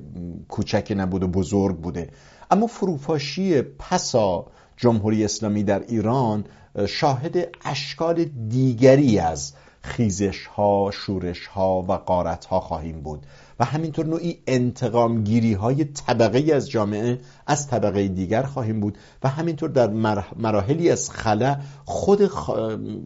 کوچکی 0.49 0.95
نبود 0.95 1.23
و 1.23 1.27
بزرگ 1.27 1.77
بوده. 1.77 2.09
اما 2.51 2.67
فروپاشی 2.67 3.61
پسا 3.61 4.45
جمهوری 4.77 5.25
اسلامی 5.25 5.63
در 5.63 5.79
ایران 5.79 6.45
شاهد 6.87 7.47
اشکال 7.65 8.23
دیگری 8.49 9.19
از 9.19 9.53
خیزش 9.81 10.45
ها 10.45 10.91
شورش 10.93 11.47
ها 11.47 11.81
و 11.81 11.91
قارت 11.91 12.45
ها 12.45 12.59
خواهیم 12.59 13.01
بود. 13.01 13.25
و 13.59 13.65
همینطور 13.65 14.05
نوعی 14.05 14.39
انتقام 14.47 15.23
گیری 15.23 15.53
های 15.53 15.83
طبقه 15.83 16.53
از 16.53 16.69
جامعه 16.69 17.19
از 17.47 17.67
طبقه 17.67 18.07
دیگر 18.07 18.43
خواهیم 18.43 18.79
بود 18.79 18.97
و 19.23 19.29
همینطور 19.29 19.69
در 19.69 19.87
مراحلی 20.35 20.89
از 20.89 21.11
خلا 21.11 21.57
خود 21.85 22.31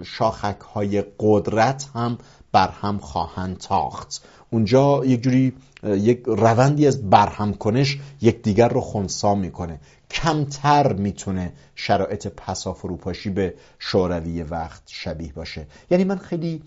شاخک 0.03 0.59
های 0.59 1.03
قدرت 1.19 1.89
هم 1.95 2.17
بر 2.51 2.69
هم 2.69 2.97
خواهند 2.97 3.57
تاخت. 3.57 4.25
اونجا 4.49 5.05
یک 5.05 5.23
جوری 5.23 5.53
یک 5.83 6.23
روندی 6.25 6.87
از 6.87 7.09
برهم 7.09 7.53
کنش 7.53 7.99
یکدیگر 8.21 8.67
رو 8.67 8.81
خونسا 8.81 9.35
می‌کنه. 9.35 9.79
کمتر 10.11 10.93
می‌تونه 10.93 11.53
شرایط 11.75 12.27
پسا 12.27 12.73
فروپاشی 12.73 13.29
به 13.29 13.53
شوروی 13.79 14.43
وقت 14.43 14.83
شبیه 14.87 15.33
باشه. 15.33 15.67
یعنی 15.91 16.03
من 16.03 16.17
خیلی 16.17 16.61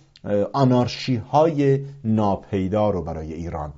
آنارشی 0.53 1.17
های 1.17 1.85
ناپیدا 2.05 2.91
رو 2.91 3.03
برای 3.03 3.33
ایران 3.33 3.73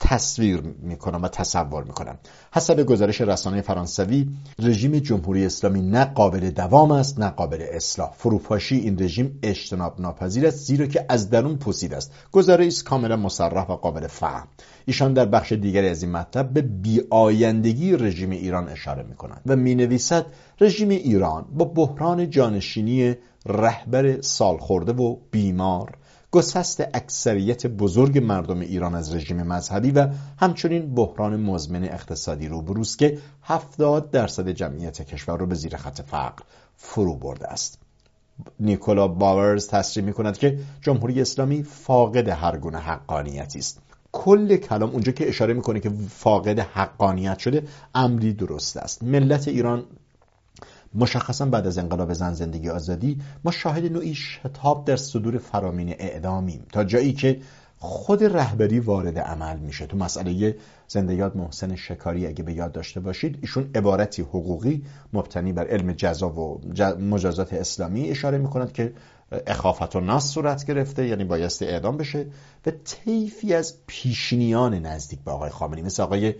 تصویر 0.00 0.60
می‌کنم 0.82 1.22
و 1.22 1.28
تصور 1.28 1.84
می‌کنم. 1.84 2.18
حسب 2.54 2.82
گزارش 2.82 3.20
رسانه 3.20 3.60
فرانسوی 3.60 4.28
رژیم 4.58 4.98
جمهوری 4.98 5.46
اسلامی 5.46 5.80
نه 5.80 6.04
قابل 6.04 6.50
دوام 6.50 6.90
است 6.90 7.20
نه 7.20 7.30
قابل 7.30 7.66
اصلاح. 7.70 8.12
فروپاشی 8.16 8.76
این 8.76 9.02
رژیم 9.02 9.38
اجتناب 9.42 10.00
ناپذیر 10.00 10.46
است 10.46 10.66
زیرا 10.66 10.86
که 10.86 11.06
از 11.08 11.30
درون 11.30 11.56
پوسیده 11.56 11.96
است. 11.96 12.12
گزارش 12.32 12.82
کاملا 12.82 13.16
مصرح 13.16 13.70
و 13.70 13.76
قابل 13.76 14.06
فهم. 14.06 14.48
ایشان 14.86 15.12
در 15.12 15.26
بخش 15.26 15.52
دیگری 15.52 15.88
از 15.88 16.02
این 16.02 16.12
مطلب 16.12 16.52
به 16.52 16.62
بیایندگی 16.62 17.96
رژیم 17.96 18.30
ایران 18.30 18.68
اشاره 18.68 19.02
می‌کنند 19.02 19.40
و 19.46 19.56
می‌نویسد 19.56 20.26
رژیم 20.60 20.88
ایران 20.88 21.44
با 21.52 21.64
بحران 21.64 22.30
جانشینی 22.30 23.14
رهبر 23.46 24.20
سالخورده 24.20 24.92
و 24.92 25.16
بیمار 25.30 25.98
گسست 26.30 26.80
اکثریت 26.80 27.66
بزرگ 27.66 28.18
مردم 28.18 28.60
ایران 28.60 28.94
از 28.94 29.14
رژیم 29.14 29.42
مذهبی 29.42 29.90
و 29.90 30.08
همچنین 30.38 30.94
بحران 30.94 31.40
مزمن 31.40 31.84
اقتصادی 31.84 32.48
روبروست 32.48 32.98
که 32.98 33.18
70 33.42 34.10
درصد 34.10 34.48
جمعیت 34.48 35.02
کشور 35.02 35.38
رو 35.38 35.46
به 35.46 35.54
زیر 35.54 35.76
خط 35.76 36.00
فقر 36.00 36.42
فرو 36.76 37.14
برده 37.14 37.48
است. 37.48 37.78
نیکولا 38.60 39.08
باورز 39.08 39.68
تصریح 39.68 40.06
می 40.06 40.12
کند 40.12 40.38
که 40.38 40.58
جمهوری 40.80 41.20
اسلامی 41.20 41.62
فاقد 41.62 42.28
هر 42.28 42.56
گونه 42.56 42.78
حقانیتی 42.78 43.58
است. 43.58 43.80
کل 44.12 44.56
کلام 44.56 44.90
اونجا 44.90 45.12
که 45.12 45.28
اشاره 45.28 45.54
می‌کنه 45.54 45.80
که 45.80 45.90
فاقد 46.10 46.58
حقانیت 46.58 47.38
شده 47.38 47.62
امری 47.94 48.32
درست 48.32 48.76
است. 48.76 49.02
ملت 49.02 49.48
ایران 49.48 49.84
مشخصا 50.94 51.46
بعد 51.46 51.66
از 51.66 51.78
انقلاب 51.78 52.12
زن 52.12 52.32
زندگی 52.32 52.70
آزادی 52.70 53.18
ما 53.44 53.50
شاهد 53.50 53.92
نوعی 53.92 54.14
شتاب 54.14 54.84
در 54.84 54.96
صدور 54.96 55.38
فرامین 55.38 55.94
اعدامیم 55.98 56.66
تا 56.72 56.84
جایی 56.84 57.12
که 57.12 57.40
خود 57.80 58.24
رهبری 58.24 58.80
وارد 58.80 59.18
عمل 59.18 59.58
میشه. 59.58 59.86
تو 59.86 59.96
مسئله 59.96 60.56
زندگیات 60.88 61.36
محسن 61.36 61.76
شکاری 61.76 62.26
اگه 62.26 62.42
به 62.42 62.52
یاد 62.52 62.72
داشته 62.72 63.00
باشید 63.00 63.38
ایشون 63.40 63.70
عبارتی 63.74 64.22
حقوقی 64.22 64.82
مبتنی 65.12 65.52
بر 65.52 65.66
علم 65.66 65.92
جزا 65.92 66.28
و 66.28 66.60
مجازات 67.00 67.52
اسلامی 67.52 68.10
اشاره 68.10 68.38
می‌کند 68.38 68.72
که 68.72 68.92
اخافت 69.46 69.96
و 69.96 70.00
ناس 70.00 70.30
صورت 70.30 70.66
گرفته 70.66 71.06
یعنی 71.06 71.24
بایستی 71.24 71.64
اعدام 71.64 71.96
بشه 71.96 72.26
و 72.66 72.70
طیفی 72.70 73.54
از 73.54 73.74
پیشینیان 73.86 74.74
نزدیک 74.74 75.20
به 75.24 75.30
آقای 75.30 75.50
خامنه‌ای. 75.50 75.86
مثل 75.86 76.02
آقای 76.02 76.34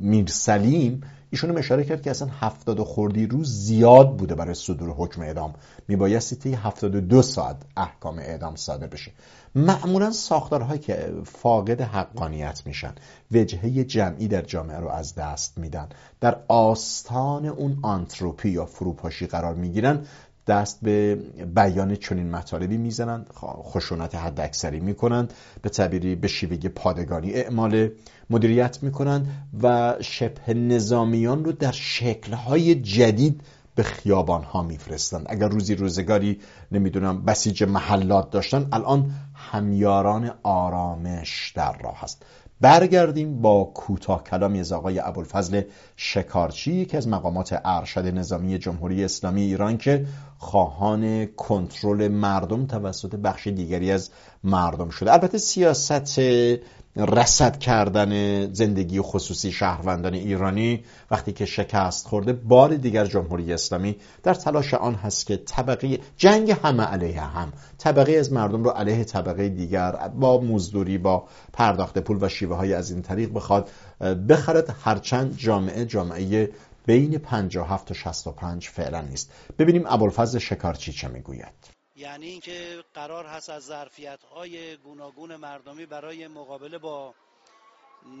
میرسلیم 0.00 1.02
ایشون 1.30 1.58
اشاره 1.58 1.84
کرد 1.84 2.02
که 2.02 2.10
اصلا 2.10 2.28
هفتاد 2.40 2.80
و 2.80 2.84
خوردی 2.84 3.26
روز 3.26 3.48
زیاد 3.48 4.16
بوده 4.16 4.34
برای 4.34 4.54
صدور 4.54 4.90
حکم 4.90 5.22
اعدام. 5.22 5.54
میبایستی 5.88 6.36
طی 6.36 6.54
هفتاد 6.54 6.92
دو 6.92 7.22
ساعت 7.22 7.56
احکام 7.76 8.18
اعدام 8.18 8.56
صادر 8.56 8.86
بشه. 8.86 9.12
معمولا 9.54 10.10
ساختارهایی 10.10 10.80
که 10.80 11.12
فاقد 11.24 11.80
حقانیت 11.80 12.62
میشن 12.66 12.94
وجهه 13.32 13.84
جمعی 13.84 14.28
در 14.28 14.42
جامعه 14.42 14.76
رو 14.76 14.88
از 14.88 15.14
دست 15.14 15.58
میدن. 15.58 15.88
در 16.20 16.36
آستان 16.48 17.46
اون 17.46 17.78
آنتروپی 17.82 18.50
یا 18.50 18.66
فروپاشی 18.66 19.26
قرار 19.26 19.54
می‌گیرن. 19.54 20.06
دست 20.50 20.78
به 20.82 21.14
بیان 21.54 21.96
چنین 21.96 22.30
مطالبی 22.30 22.76
می‌زنند 22.76 23.30
خشونت 23.62 24.14
حد 24.14 24.40
اکثری 24.40 24.80
می‌کنند 24.80 25.32
به 25.62 25.68
تعبیری 25.68 26.14
به 26.14 26.28
شیوه 26.28 26.68
پادگانی 26.68 27.32
اعمال 27.32 27.88
مدیریت 28.30 28.82
می‌کنند 28.82 29.26
و 29.62 29.94
شبه 30.00 30.54
نظامیان 30.54 31.44
رو 31.44 31.52
در 31.52 31.72
شکلهای 31.72 32.74
جدید 32.74 33.40
به 33.74 33.82
خیابان 33.82 34.42
ها 34.42 34.62
میفرستند. 34.62 35.26
اگر 35.28 35.48
روزی 35.48 35.74
روزگاری 35.74 36.40
نمی‌دونم 36.72 37.24
بسیج 37.24 37.62
محلات 37.62 38.30
داشتن 38.30 38.68
الان 38.72 39.10
همیاران 39.34 40.32
آرامش 40.42 41.52
در 41.56 41.78
راه 41.78 42.04
است 42.04 42.24
برگردیم 42.60 43.42
با 43.42 43.64
کوتاه 43.64 44.24
کلامی 44.24 44.60
از 44.60 44.72
آقای 44.72 44.98
ابوالفضل 44.98 45.62
شکارچی 45.96 46.72
یکی 46.72 46.96
از 46.96 47.08
مقامات 47.08 47.60
ارشد 47.64 48.06
نظامی 48.06 48.58
جمهوری 48.58 49.04
اسلامی 49.04 49.42
ایران 49.42 49.78
که 49.78 50.06
خواهان 50.38 51.26
کنترل 51.26 52.08
مردم 52.08 52.66
توسط 52.66 53.14
بخش 53.14 53.46
دیگری 53.46 53.92
از 53.92 54.10
مردم 54.44 54.88
شده. 54.88 55.12
البته 55.12 55.38
سیاست 55.38 56.08
رسد 56.96 57.58
کردن 57.58 58.52
زندگی 58.52 59.00
خصوصی 59.00 59.52
شهروندان 59.52 60.14
ایرانی 60.14 60.84
وقتی 61.10 61.32
که 61.32 61.46
شکست 61.46 62.06
خورده 62.06 62.32
بار 62.32 62.74
دیگر 62.74 63.04
جمهوری 63.04 63.52
اسلامی 63.52 63.96
در 64.22 64.34
تلاش 64.34 64.74
آن 64.74 64.94
هست 64.94 65.26
که 65.26 65.36
طبقه 65.36 65.98
جنگ 66.16 66.50
همه 66.50 66.82
علیه 66.82 67.20
هم 67.20 67.52
طبقه 67.78 68.12
از 68.12 68.32
مردم 68.32 68.64
رو 68.64 68.70
علیه 68.70 69.04
طبقه 69.04 69.48
دیگر 69.48 69.92
با 69.92 70.40
مزدوری 70.40 70.98
با 70.98 71.24
پرداخت 71.52 71.98
پول 71.98 72.18
و 72.20 72.28
شیوه 72.28 72.56
های 72.56 72.74
از 72.74 72.90
این 72.90 73.02
طریق 73.02 73.32
بخواد 73.32 73.70
بخرد. 74.28 74.76
هرچند 74.84 75.36
جامعه 75.36 75.84
جامعه 75.84 76.50
بین 76.86 77.18
57 77.18 77.86
تا 77.86 77.94
65 77.94 78.68
فعلا 78.68 79.00
نیست. 79.00 79.32
ببینیم 79.58 79.82
ابوالفضل 79.86 80.38
شکارچی 80.38 80.92
چه 80.92 81.08
می‌گوید. 81.08 81.79
یعنی 82.00 82.26
اینکه 82.26 82.84
قرار 82.94 83.26
هست 83.26 83.50
از 83.50 83.62
ظرفیت 83.62 84.18
های 84.34 84.76
گوناگون 84.76 85.36
مردمی 85.36 85.86
برای 85.86 86.28
مقابله 86.28 86.78
با 86.78 87.14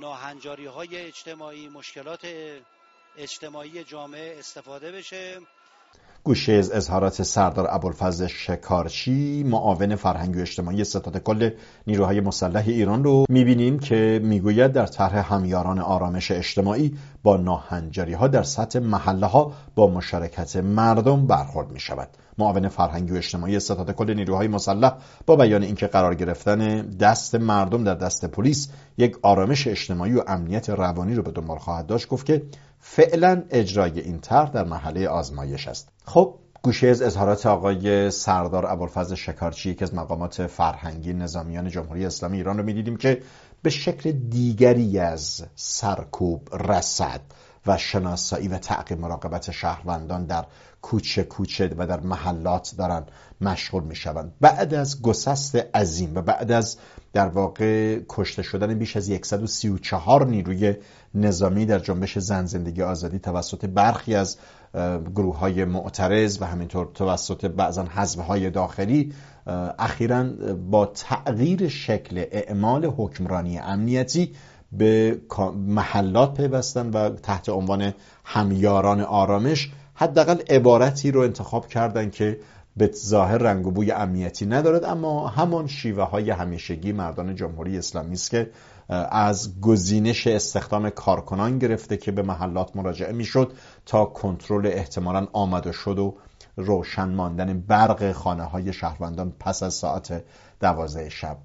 ناهنجاری 0.00 0.66
های 0.66 0.96
اجتماعی 0.96 1.68
مشکلات 1.68 2.26
اجتماعی 3.18 3.84
جامعه 3.84 4.38
استفاده 4.38 4.92
بشه. 4.92 5.38
گوشه 6.24 6.52
از 6.52 6.70
اظهارات 6.70 7.22
سردار 7.22 7.66
ابوالفضل 7.70 8.26
شکارچی 8.26 9.42
معاون 9.42 9.96
فرهنگی 9.96 10.38
و 10.38 10.42
اجتماعی 10.42 10.84
ستاد 10.84 11.18
کل 11.18 11.50
نیروهای 11.86 12.20
مسلح 12.20 12.64
ایران 12.66 13.04
رو 13.04 13.24
می‌بینیم 13.28 13.78
که 13.78 14.20
می‌گوید 14.22 14.72
در 14.72 14.86
طرح 14.86 15.34
همیاران 15.34 15.78
آرامش 15.78 16.30
اجتماعی 16.30 16.98
با 17.22 17.36
ناهنجاری 17.36 18.12
ها 18.12 18.28
در 18.28 18.42
سطح 18.42 18.78
محله 18.78 19.26
ها 19.26 19.52
با 19.74 19.86
مشارکت 19.86 20.56
مردم 20.56 21.26
برخورد 21.26 21.70
می 21.70 21.80
شود 21.80 22.08
معاون 22.40 22.68
فرهنگی 22.68 23.12
و 23.12 23.16
اجتماعی 23.16 23.60
ستاد 23.60 23.90
کل 23.90 24.14
نیروهای 24.14 24.48
مسلح 24.48 24.92
با 25.26 25.36
بیان 25.36 25.62
اینکه 25.62 25.86
قرار 25.86 26.14
گرفتن 26.14 26.80
دست 26.80 27.34
مردم 27.34 27.84
در 27.84 27.94
دست 27.94 28.24
پلیس 28.24 28.68
یک 28.98 29.16
آرامش 29.22 29.66
اجتماعی 29.66 30.14
و 30.14 30.22
امنیت 30.26 30.70
روانی 30.70 31.14
رو 31.14 31.22
به 31.22 31.30
دنبال 31.30 31.58
خواهد 31.58 31.86
داشت 31.86 32.08
گفت 32.08 32.26
که 32.26 32.42
فعلا 32.80 33.42
اجرای 33.50 34.00
این 34.00 34.20
طرح 34.20 34.50
در 34.50 34.64
محله 34.64 35.08
آزمایش 35.08 35.68
است. 35.68 35.88
خب 36.04 36.34
گوشه 36.62 36.86
از 36.86 37.02
اظهارات 37.02 37.46
آقای 37.46 38.10
سردار 38.10 38.66
ابوالفضل 38.66 39.14
شکارچی 39.14 39.74
که 39.74 39.84
از 39.84 39.94
مقامات 39.94 40.46
فرهنگی 40.46 41.12
نظامیان 41.12 41.68
جمهوری 41.68 42.06
اسلامی 42.06 42.36
ایران 42.36 42.58
رو 42.58 42.64
می‌دیدیم 42.64 42.96
که 42.96 43.22
به 43.62 43.70
شکل 43.70 44.12
دیگری 44.12 44.98
از 44.98 45.44
سرکوب 45.54 46.48
رسد 46.52 47.20
و 47.66 47.76
شناسایی 47.76 48.48
و 48.48 48.58
تعقیب 48.58 49.00
مراقبت 49.00 49.50
شهروندان 49.50 50.26
در 50.26 50.44
کوچه 50.82 51.22
کوچه 51.22 51.74
و 51.78 51.86
در 51.86 52.00
محلات 52.00 52.74
دارن 52.78 53.02
مشغول 53.40 53.82
می 53.82 53.96
شوند 53.96 54.32
بعد 54.40 54.74
از 54.74 55.02
گسست 55.02 55.56
عظیم 55.56 56.14
و 56.14 56.22
بعد 56.22 56.52
از 56.52 56.76
در 57.12 57.28
واقع 57.28 58.00
کشته 58.08 58.42
شدن 58.42 58.74
بیش 58.74 58.96
از 58.96 59.10
134 59.22 60.26
نیروی 60.26 60.74
نظامی 61.14 61.66
در 61.66 61.78
جنبش 61.78 62.18
زن 62.18 62.46
زندگی 62.46 62.82
آزادی 62.82 63.18
توسط 63.18 63.64
برخی 63.64 64.14
از 64.14 64.36
گروه 65.14 65.38
های 65.38 65.64
معترض 65.64 66.42
و 66.42 66.44
همینطور 66.44 66.88
توسط 66.94 67.44
بعضا 67.44 67.84
حزب 67.94 68.20
های 68.20 68.50
داخلی 68.50 69.12
اخیرا 69.78 70.24
با 70.70 70.86
تغییر 70.86 71.68
شکل 71.68 72.24
اعمال 72.30 72.84
حکمرانی 72.84 73.58
امنیتی 73.58 74.32
به 74.72 75.20
محلات 75.66 76.36
پیوستن 76.36 76.90
و 76.90 77.10
تحت 77.10 77.48
عنوان 77.48 77.94
همیاران 78.24 79.00
آرامش 79.00 79.70
حداقل 80.00 80.38
عبارتی 80.50 81.10
رو 81.10 81.20
انتخاب 81.20 81.66
کردن 81.66 82.10
که 82.10 82.40
به 82.76 82.90
ظاهر 82.94 83.38
رنگ 83.38 83.66
و 83.66 83.70
بوی 83.70 83.92
امنیتی 83.92 84.46
ندارد. 84.46 84.84
اما 84.84 85.28
همان 85.28 85.66
شیوه 85.66 86.02
های 86.02 86.30
همیشگی 86.30 86.92
مردان 86.92 87.34
جمهوری 87.34 87.78
اسلامی 87.78 88.12
است 88.12 88.30
که 88.30 88.50
از 89.10 89.60
گزینش 89.60 90.26
استخدام 90.26 90.90
کارکنان 90.90 91.58
گرفته 91.58 91.96
که 91.96 92.12
به 92.12 92.22
محلات 92.22 92.76
مراجعه 92.76 93.12
می‌شد 93.12 93.52
تا 93.86 94.04
کنترل 94.04 94.66
احتمالا 94.66 95.26
آمد 95.32 95.72
شد 95.72 95.98
و 95.98 96.16
روشن 96.56 97.08
ماندن 97.08 97.60
برق 97.60 98.12
خانه 98.12 98.44
های 98.44 98.72
شهروندان 98.72 99.32
پس 99.40 99.62
از 99.62 99.74
ساعت 99.74 100.24
دوازده 100.60 101.08
شب. 101.08 101.38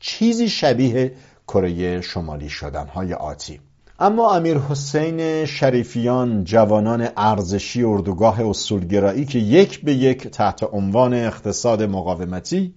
چیزی 0.00 0.48
شبیه 0.48 1.12
کره 1.48 2.00
شمالی 2.00 2.48
شدن 2.48 2.86
های 2.86 3.14
آتی. 3.14 3.60
اما 4.02 4.34
امیر 4.34 4.58
حسین 4.58 5.44
شریفیان 5.44 6.44
جوانان 6.44 7.08
ارزشی 7.16 7.84
اردوگاه 7.84 8.40
اصولگرایی 8.40 9.24
که 9.24 9.38
یک 9.38 9.84
به 9.84 9.94
یک 9.94 10.28
تحت 10.28 10.74
عنوان 10.74 11.14
اقتصاد 11.14 11.82
مقاومتی 11.82 12.74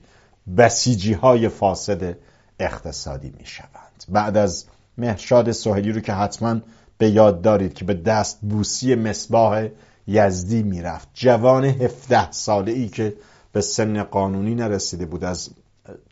بسیجی 0.57 1.13
های 1.13 1.49
فاسد 1.49 2.17
اقتصادی 2.59 3.33
می 3.39 3.45
شوند 3.45 4.03
بعد 4.09 4.37
از 4.37 4.65
مهرشاد 4.97 5.51
سوهلی 5.51 5.91
رو 5.91 6.01
که 6.01 6.13
حتما 6.13 6.59
به 6.97 7.09
یاد 7.09 7.41
دارید 7.41 7.73
که 7.73 7.85
به 7.85 7.93
دست 7.93 8.39
بوسی 8.41 8.95
مصباح 8.95 9.67
یزدی 10.07 10.63
می‌رفت. 10.63 11.07
جوان 11.13 11.65
17 11.65 12.31
ساله 12.31 12.71
ای 12.71 12.87
که 12.87 13.13
به 13.51 13.61
سن 13.61 14.03
قانونی 14.03 14.55
نرسیده 14.55 15.05
بود 15.05 15.23
از 15.23 15.49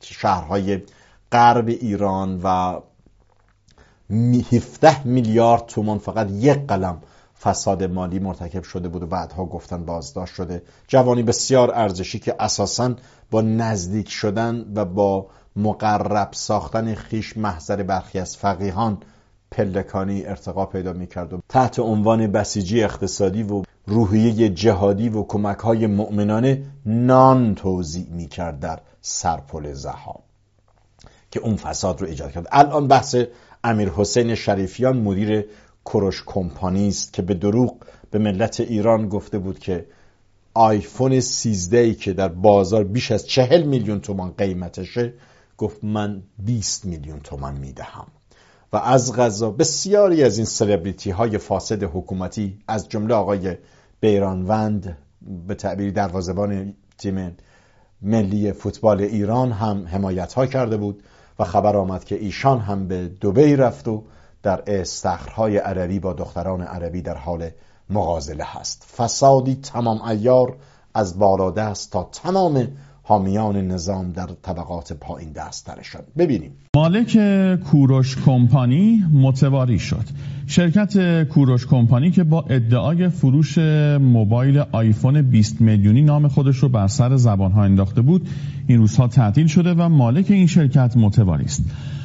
شهرهای 0.01 0.81
غرب 1.31 1.67
ایران 1.67 2.41
و 2.43 2.79
17 4.11 5.07
میلیارد 5.07 5.65
تومان 5.65 5.97
فقط 5.97 6.31
یک 6.31 6.67
قلم 6.67 7.01
فساد 7.41 7.83
مالی 7.83 8.19
مرتکب 8.19 8.63
شده 8.63 8.87
بود 8.87 9.03
و 9.03 9.07
بعدها 9.07 9.45
گفتن 9.45 9.85
بازداشت 9.85 10.35
شده. 10.35 10.63
جوانی 10.87 11.23
بسیار 11.23 11.71
ارزشی 11.73 12.19
که 12.19 12.35
اساسا 12.39 12.95
با 13.31 13.41
نزدیک 13.41 14.09
شدن 14.09 14.65
و 14.75 14.85
با 14.85 15.27
مقرب 15.55 16.29
ساختن 16.31 16.95
خیش 16.95 17.37
محضر 17.37 17.83
برخی 17.83 18.19
از 18.19 18.37
فقیهان 18.37 18.97
پلکانی 19.51 20.25
ارتقا 20.25 20.65
پیدا 20.65 20.93
می‌کرد 20.93 21.33
و 21.33 21.39
تحت 21.49 21.79
عنوان 21.79 22.27
بسیجی 22.27 22.83
اقتصادی 22.83 23.43
و 23.43 23.63
روحیه 23.87 24.49
جهادی 24.49 25.09
و 25.09 25.23
کمک 25.23 25.57
های 25.57 25.87
مؤمنانه 25.87 26.63
نان 26.85 27.55
توضیح 27.55 28.07
می‌کرد 28.11 28.59
در 28.59 28.79
سرپل 29.01 29.73
زها 29.73 30.19
که 31.31 31.39
اون 31.39 31.55
فساد 31.55 32.01
رو 32.01 32.07
ایجاد 32.07 32.31
کرد. 32.31 32.47
الان 32.51 32.87
بحث 32.87 33.15
امیر 33.63 33.89
حسین 33.89 34.35
شریفیان 34.35 34.97
مدیر 34.97 35.45
کروش 35.85 36.23
کمپانی 36.25 36.87
است 36.87 37.13
که 37.13 37.21
به 37.21 37.33
دروغ 37.33 37.77
به 38.11 38.19
ملت 38.19 38.59
ایران 38.59 39.09
گفته 39.09 39.39
بود 39.39 39.59
که 39.59 39.85
آیفون 40.53 41.19
13 41.19 41.93
که 41.93 42.13
در 42.13 42.27
بازار 42.27 42.83
بیش 42.83 43.11
از 43.11 43.27
چهل 43.27 43.63
میلیون 43.63 43.99
تومان 43.99 44.31
قیمتشه 44.37 45.13
گفت 45.57 45.83
من 45.83 46.23
20 46.39 46.85
میلیون 46.85 47.19
تومان 47.19 47.57
می‌دهم. 47.57 48.07
و 48.73 48.77
از 48.77 49.13
غذا 49.13 49.51
بسیاری 49.51 50.23
از 50.23 50.37
این 50.37 50.45
سلبریتی 50.45 51.11
های 51.11 51.37
فاسد 51.37 51.83
حکومتی 51.83 52.57
از 52.67 52.89
جمله 52.89 53.13
آقای 53.13 53.57
بیرانوند 53.99 54.97
به 55.47 55.55
تعبیر 55.55 55.91
دروازبان 55.91 56.73
تیم 56.97 57.37
ملی 58.01 58.51
فوتبال 58.51 59.01
ایران 59.01 59.51
هم 59.51 59.87
حمایت 59.87 60.33
ها 60.33 60.45
کرده 60.45 60.77
بود. 60.77 61.03
خبر 61.43 61.75
آمد 61.75 62.03
که 62.03 62.15
ایشان 62.15 62.59
هم 62.59 62.87
به 62.87 63.07
دوبی 63.07 63.55
رفت 63.55 63.87
و 63.87 64.03
در 64.43 64.63
استخرهای 64.67 65.57
عربی 65.57 65.99
با 65.99 66.13
دختران 66.13 66.61
عربی 66.61 67.01
در 67.01 67.17
حال 67.17 67.49
مغازله 67.89 68.43
هست. 68.43 68.83
فسادی 68.97 69.55
تمام 69.55 70.01
ایار 70.01 70.57
از 70.93 71.19
بالا 71.19 71.51
دست 71.51 71.91
تا 71.91 72.09
تمام 72.11 72.67
حامیان 73.03 73.67
نظام 73.67 74.11
در 74.11 74.27
طبقات 74.41 74.93
پایین 74.93 75.31
دسترشان 75.31 76.01
ببینیم. 76.17 76.51
مالک 76.75 77.17
کوروش 77.63 78.17
کمپانی 78.25 79.03
متواری 79.13 79.79
شد. 79.79 80.05
شرکت 80.47 81.23
کوروش 81.23 81.67
کمپانی 81.67 82.11
که 82.11 82.23
با 82.23 82.45
ادعای 82.49 83.09
فروش 83.09 83.57
موبایل 84.01 84.63
آیفون 84.71 85.21
20 85.21 85.61
میلیونی 85.61 86.01
نام 86.01 86.27
خودش 86.27 86.57
رو 86.57 86.69
بر 86.69 86.87
سر 86.87 87.15
زبانها 87.15 87.63
انداخته 87.63 88.01
بود 88.01 88.29
این 88.67 88.77
روزها 88.77 89.07
تعطیل 89.07 89.47
شده 89.47 89.73
و 89.73 89.89
مالک 89.89 90.31
این 90.31 90.47
شرکت 90.47 90.97
متواری 90.97 91.45
است. 91.45 91.63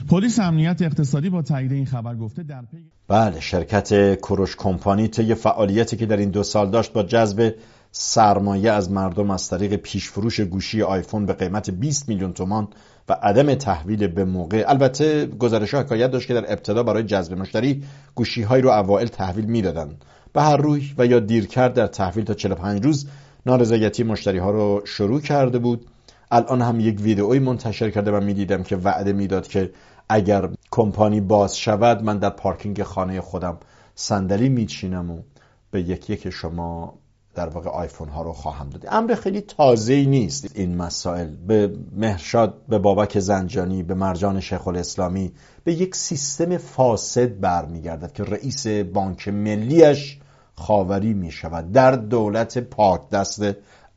پلیس 0.09 0.38
امنیت 0.38 0.82
اقتصادی 0.82 1.30
با 1.30 1.42
تایید 1.42 1.72
این 1.72 1.87
خبر 1.87 2.16
گفته 2.16 2.42
در 2.42 2.62
پی 2.62 2.76
بله 3.09 3.40
شرکت 3.40 4.14
کوروش 4.14 4.56
کمپانی 4.56 5.09
طی 5.09 5.35
فعالیتی 5.35 5.96
که 5.96 6.06
در 6.06 6.16
این 6.16 6.30
دو 6.30 6.42
سال 6.42 6.70
داشت 6.70 6.92
با 6.92 7.02
جذب 7.02 7.54
سرمایه 7.98 8.72
از 8.72 8.90
مردم 8.90 9.30
از 9.30 9.48
طریق 9.48 9.76
پیشفروش 9.76 10.40
گوشی 10.40 10.82
آیفون 10.82 11.26
به 11.26 11.32
قیمت 11.32 11.70
20 11.70 12.09
میلیون 12.09 12.32
تومان 12.32 12.68
و 13.09 13.12
عدم 13.22 13.54
تحویل 13.54 14.06
به 14.06 14.24
موقع. 14.24 14.64
البته 14.66 15.26
گزارش 15.26 15.74
ها 15.74 15.80
حکایت 15.80 16.11
داشت 16.11 16.28
که 16.28 16.35
در 16.35 16.52
ابتدا 16.52 16.82
برای 16.82 17.02
جذب 17.02 17.38
مشتری 17.38 17.82
گوشی 18.14 18.42
های 18.42 18.61
رو 18.61 18.70
اوائل 18.70 19.06
تحویل 19.06 19.44
می‌دادن 19.44 19.96
به 20.32 20.42
هر 20.42 20.56
روی 20.56 20.94
و 20.98 21.06
یا 21.06 21.18
دیر 21.18 21.46
کرد 21.46 21.74
در 21.74 21.87
تحویل 21.87 22.24
تا 22.24 22.35
45 22.35 22.85
روز 22.85 23.06
نارضایتی 23.46 24.02
مشتری 24.02 24.38
ها 24.38 24.50
رو 24.50 24.82
شروع 24.85 25.20
کرده 25.20 25.59
بود. 25.59 25.87
الان 26.30 26.62
هم 26.62 26.80
یک 26.80 27.00
ویدئوی 27.00 27.38
منتشر 27.38 27.90
کرده 27.90 28.11
و 28.11 28.20
می‌دیدم 28.20 28.62
که 28.62 28.76
وعده 28.76 29.12
می‌داد 29.12 29.46
که 29.46 29.70
اگر 30.09 30.48
کمپانی 30.70 31.20
باز 31.20 31.59
شود 31.59 32.02
من 32.02 32.18
در 32.18 32.30
پارکینگ 32.30 32.82
خانه 32.82 33.20
خودم 33.20 33.59
صندلی 33.94 34.48
میچینم 34.48 35.11
و 35.11 35.22
به 35.70 35.80
یک 35.80 36.11
یک 36.11 36.30
شما 36.30 36.98
در 37.37 37.49
واقع 37.49 37.70
آیفون 37.70 38.09
ها 38.09 38.22
رو 38.22 38.33
خواهم 38.33 38.68
داد. 38.70 38.87
امر 38.88 39.14
خیلی 39.14 39.40
تازه 39.40 40.05
نیست. 40.05 40.51
این 40.55 40.77
مسائل 40.77 41.37
به 41.46 41.77
مهرشاد 41.96 42.66
به 42.68 42.79
بابک 42.79 43.18
زنجانی 43.18 43.83
به 43.83 43.94
مرجان 43.94 44.40
شیخ 44.40 44.68
الاسلامی 44.68 45.33
به 45.64 45.72
یک 45.72 45.96
سیستم 45.96 46.57
فاسد 46.57 47.40
برمیگردد 47.40 48.12
که 48.12 48.25
رئیس 48.25 48.66
بانک 48.66 49.29
ملیش 49.29 50.18
خاوری 50.55 51.14
می 51.14 51.31
شود 51.31 51.72
در 51.72 51.92
دولت 51.92 52.59
پاک 52.59 53.11
دست 53.11 53.44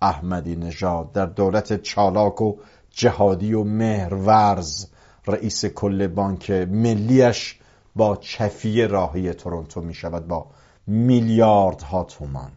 احمدی 0.02 0.56
نژاد 0.56 1.12
در 1.12 1.25
دولت 1.25 1.82
چالاک 1.82 2.41
و 2.41 2.56
جهادی 2.91 3.54
و 3.54 3.63
مهرورز 3.63 4.86
رئیس 5.28 5.65
کل 5.65 6.08
بانک 6.08 6.52
ملیش 6.52 7.60
با 7.95 8.15
چفی 8.15 8.88
راهی 8.88 9.34
تورنتو 9.34 9.82
می 9.82 9.93
شود 9.93 10.28
با 10.28 10.45
میلیاردها 10.88 12.04
تومان. 12.04 12.52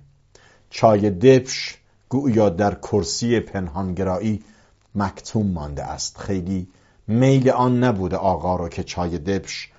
چای 0.74 1.10
دبش 1.10 1.78
گویا 2.08 2.48
در 2.48 2.74
کرسی 2.74 3.40
پنهانگرایی 3.40 4.42
مکتوم 4.94 5.46
مانده 5.46 5.82
است. 5.82 6.18
خیلی 6.18 6.68
میل 7.08 7.50
آن 7.50 7.84
نبوده 7.84 8.16
آقا 8.16 8.56
رو 8.56 8.68
که 8.68 8.82
چای 8.82 9.18
دبش 9.18 9.70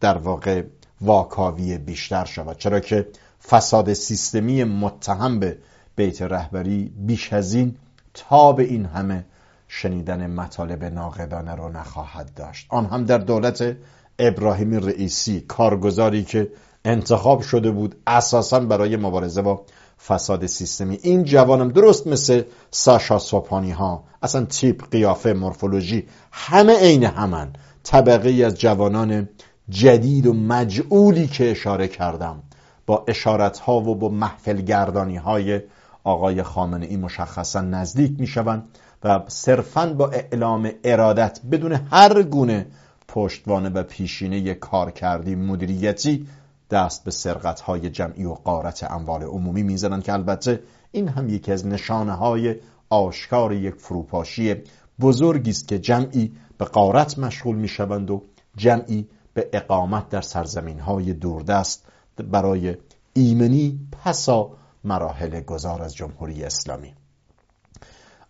در 0.00 0.18
واقع 0.18 0.62
واکاوی 1.00 1.78
بیشتر 1.78 2.24
شود. 2.24 2.58
چرا 2.58 2.80
که 2.80 3.08
فساد 3.48 3.92
سیستمی 3.92 4.64
متهم 4.64 5.38
به 5.40 5.58
بیت 5.96 6.22
رهبری 6.22 6.92
بیش 6.96 7.32
از 7.32 7.54
این 7.54 7.76
تا 8.14 8.52
به 8.52 8.62
این 8.62 8.84
همه 8.84 9.24
شنیدن 9.68 10.30
مطالب 10.30 10.84
ناقدانه 10.84 11.54
رو 11.54 11.68
نخواهد 11.68 12.34
داشت. 12.34 12.66
آن 12.68 12.86
هم 12.86 13.04
در 13.04 13.18
دولت 13.18 13.76
ابراهیمی 14.18 14.76
رئیسی 14.76 15.40
کارگزاری 15.40 16.24
که 16.24 16.52
انتخاب 16.84 17.40
شده 17.42 17.70
بود 17.70 17.94
اساسا 18.06 18.60
برای 18.60 18.96
مبارزه 18.96 19.42
با 19.42 19.64
فساد 20.06 20.46
سیستمی. 20.46 20.98
این 21.02 21.24
جوانم 21.24 21.68
درست 21.68 22.06
مثل 22.06 22.42
ساشا 22.70 23.18
سوپانی 23.18 23.70
ها 23.70 24.04
اصلا 24.22 24.44
تیپ 24.44 24.90
قیافه 24.90 25.32
مورفولوژی 25.32 26.06
همه 26.32 26.76
عین 26.78 27.04
همن. 27.04 27.52
طبقه 27.82 28.44
از 28.44 28.54
جوانان 28.54 29.28
جدید 29.68 30.26
و 30.26 30.32
مجعولی 30.32 31.26
که 31.26 31.50
اشاره 31.50 31.88
کردم. 31.88 32.42
با 32.86 33.04
اشارت 33.08 33.58
ها 33.58 33.80
و 33.80 33.94
با 33.94 34.08
محفل 34.08 34.60
گردانی 34.60 35.16
های 35.16 35.60
آقای 36.04 36.42
خامنه 36.42 36.86
ای 36.86 36.96
مشخصا 36.96 37.60
نزدیک 37.60 38.20
می 38.20 38.26
شوند 38.26 38.64
و 39.04 39.20
صرفا 39.28 39.86
با 39.86 40.08
اعلام 40.08 40.70
ارادت 40.84 41.40
بدون 41.50 41.72
هر 41.72 42.22
گونه 42.22 42.66
پشتوانه 43.08 43.68
و 43.68 43.82
پیشینه 43.82 44.54
کار 44.54 44.90
کردی 44.90 45.34
مدیریتی 45.34 46.26
دست 46.70 47.04
به 47.04 47.10
سرقت 47.10 47.60
های 47.60 47.90
جمعی 47.90 48.24
و 48.24 48.34
قارت 48.34 48.90
اموال 48.90 49.22
عمومی 49.22 49.62
می‌زنند 49.62 50.04
که 50.04 50.12
البته 50.12 50.62
این 50.92 51.08
هم 51.08 51.28
یکی 51.28 51.52
از 51.52 51.66
نشانه 51.66 52.12
های 52.12 52.56
آشکار 52.90 53.52
یک 53.52 53.74
فروپاشی 53.74 54.54
بزرگی 55.00 55.50
است 55.50 55.68
که 55.68 55.78
جمعی 55.78 56.32
به 56.58 56.64
قارت 56.64 57.18
مشغول 57.18 57.56
می‌شوند 57.56 58.10
و 58.10 58.22
جمعی 58.56 59.08
به 59.34 59.48
اقامت 59.52 60.08
در 60.08 60.20
سرزمین 60.20 60.80
های 60.80 61.12
دوردست 61.12 61.86
برای 62.30 62.76
ایمنی 63.12 63.80
پسا 64.04 64.50
مراحل 64.84 65.40
گذار 65.40 65.82
از 65.82 65.94
جمهوری 65.94 66.44
اسلامی. 66.44 66.94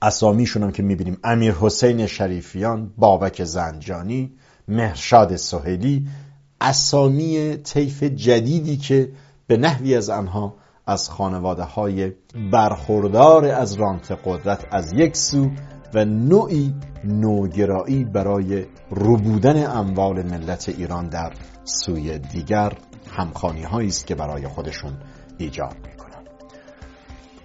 اسامیشون 0.02 0.62
هم 0.62 0.72
که 0.72 0.82
می‌بینیم 0.82 1.18
امیر 1.24 1.54
حسین 1.60 2.06
شریفیان 2.06 2.92
بابک 2.98 3.44
زنجانی 3.44 4.32
مهرشاد 4.68 5.36
سهیلی 5.36 6.08
اسامی 6.60 7.56
طیف 7.56 8.02
جدیدی 8.02 8.76
که 8.76 9.12
به 9.46 9.56
نحوی 9.56 9.96
از 9.96 10.10
آنها 10.10 10.54
از 10.86 11.10
خانواده 11.10 11.62
های 11.62 12.12
برخوردار 12.52 13.44
از 13.44 13.74
رانت 13.74 14.18
قدرت 14.24 14.66
از 14.70 14.92
یک 14.92 15.16
سو 15.16 15.50
و 15.94 16.04
نوعی 16.04 16.74
نوگرایی 17.04 18.04
برای 18.04 18.66
ربودن 18.90 19.66
اموال 19.66 20.22
ملت 20.22 20.68
ایران 20.68 21.08
در 21.08 21.32
سوی 21.64 22.18
دیگر 22.18 22.72
همخانی 23.10 23.64
است 23.64 24.06
که 24.06 24.14
برای 24.14 24.48
خودشون 24.48 24.92
ایجاد 25.38 25.76
می‌کنن 25.86 26.24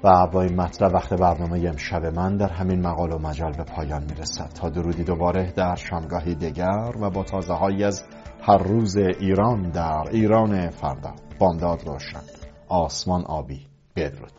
و 0.03 0.27
با 0.27 0.41
این 0.41 0.55
مطلب 0.55 0.93
وقت 0.93 1.13
برنامه 1.13 1.67
امشب 1.67 2.05
من 2.05 2.37
در 2.37 2.49
همین 2.49 2.81
مقال 2.81 3.11
و 3.11 3.17
مجال 3.17 3.51
به 3.51 3.63
پایان 3.63 4.03
می‌رسد. 4.03 4.49
تا 4.55 4.69
درودی 4.69 5.03
دوباره 5.03 5.53
در 5.55 5.75
شامگاهی 5.75 6.35
دیگر 6.35 6.91
و 7.01 7.09
با 7.09 7.23
تازه 7.23 7.53
های 7.53 7.83
از 7.83 8.03
هر 8.45 8.57
روز 8.57 8.97
ایران 8.97 9.69
در 9.69 10.03
ایران 10.11 10.69
فردا. 10.69 11.13
بامداد 11.39 11.87
روشن. 11.87 12.21
آسمان 12.67 13.23
آبی. 13.25 13.67
بدرود. 13.95 14.31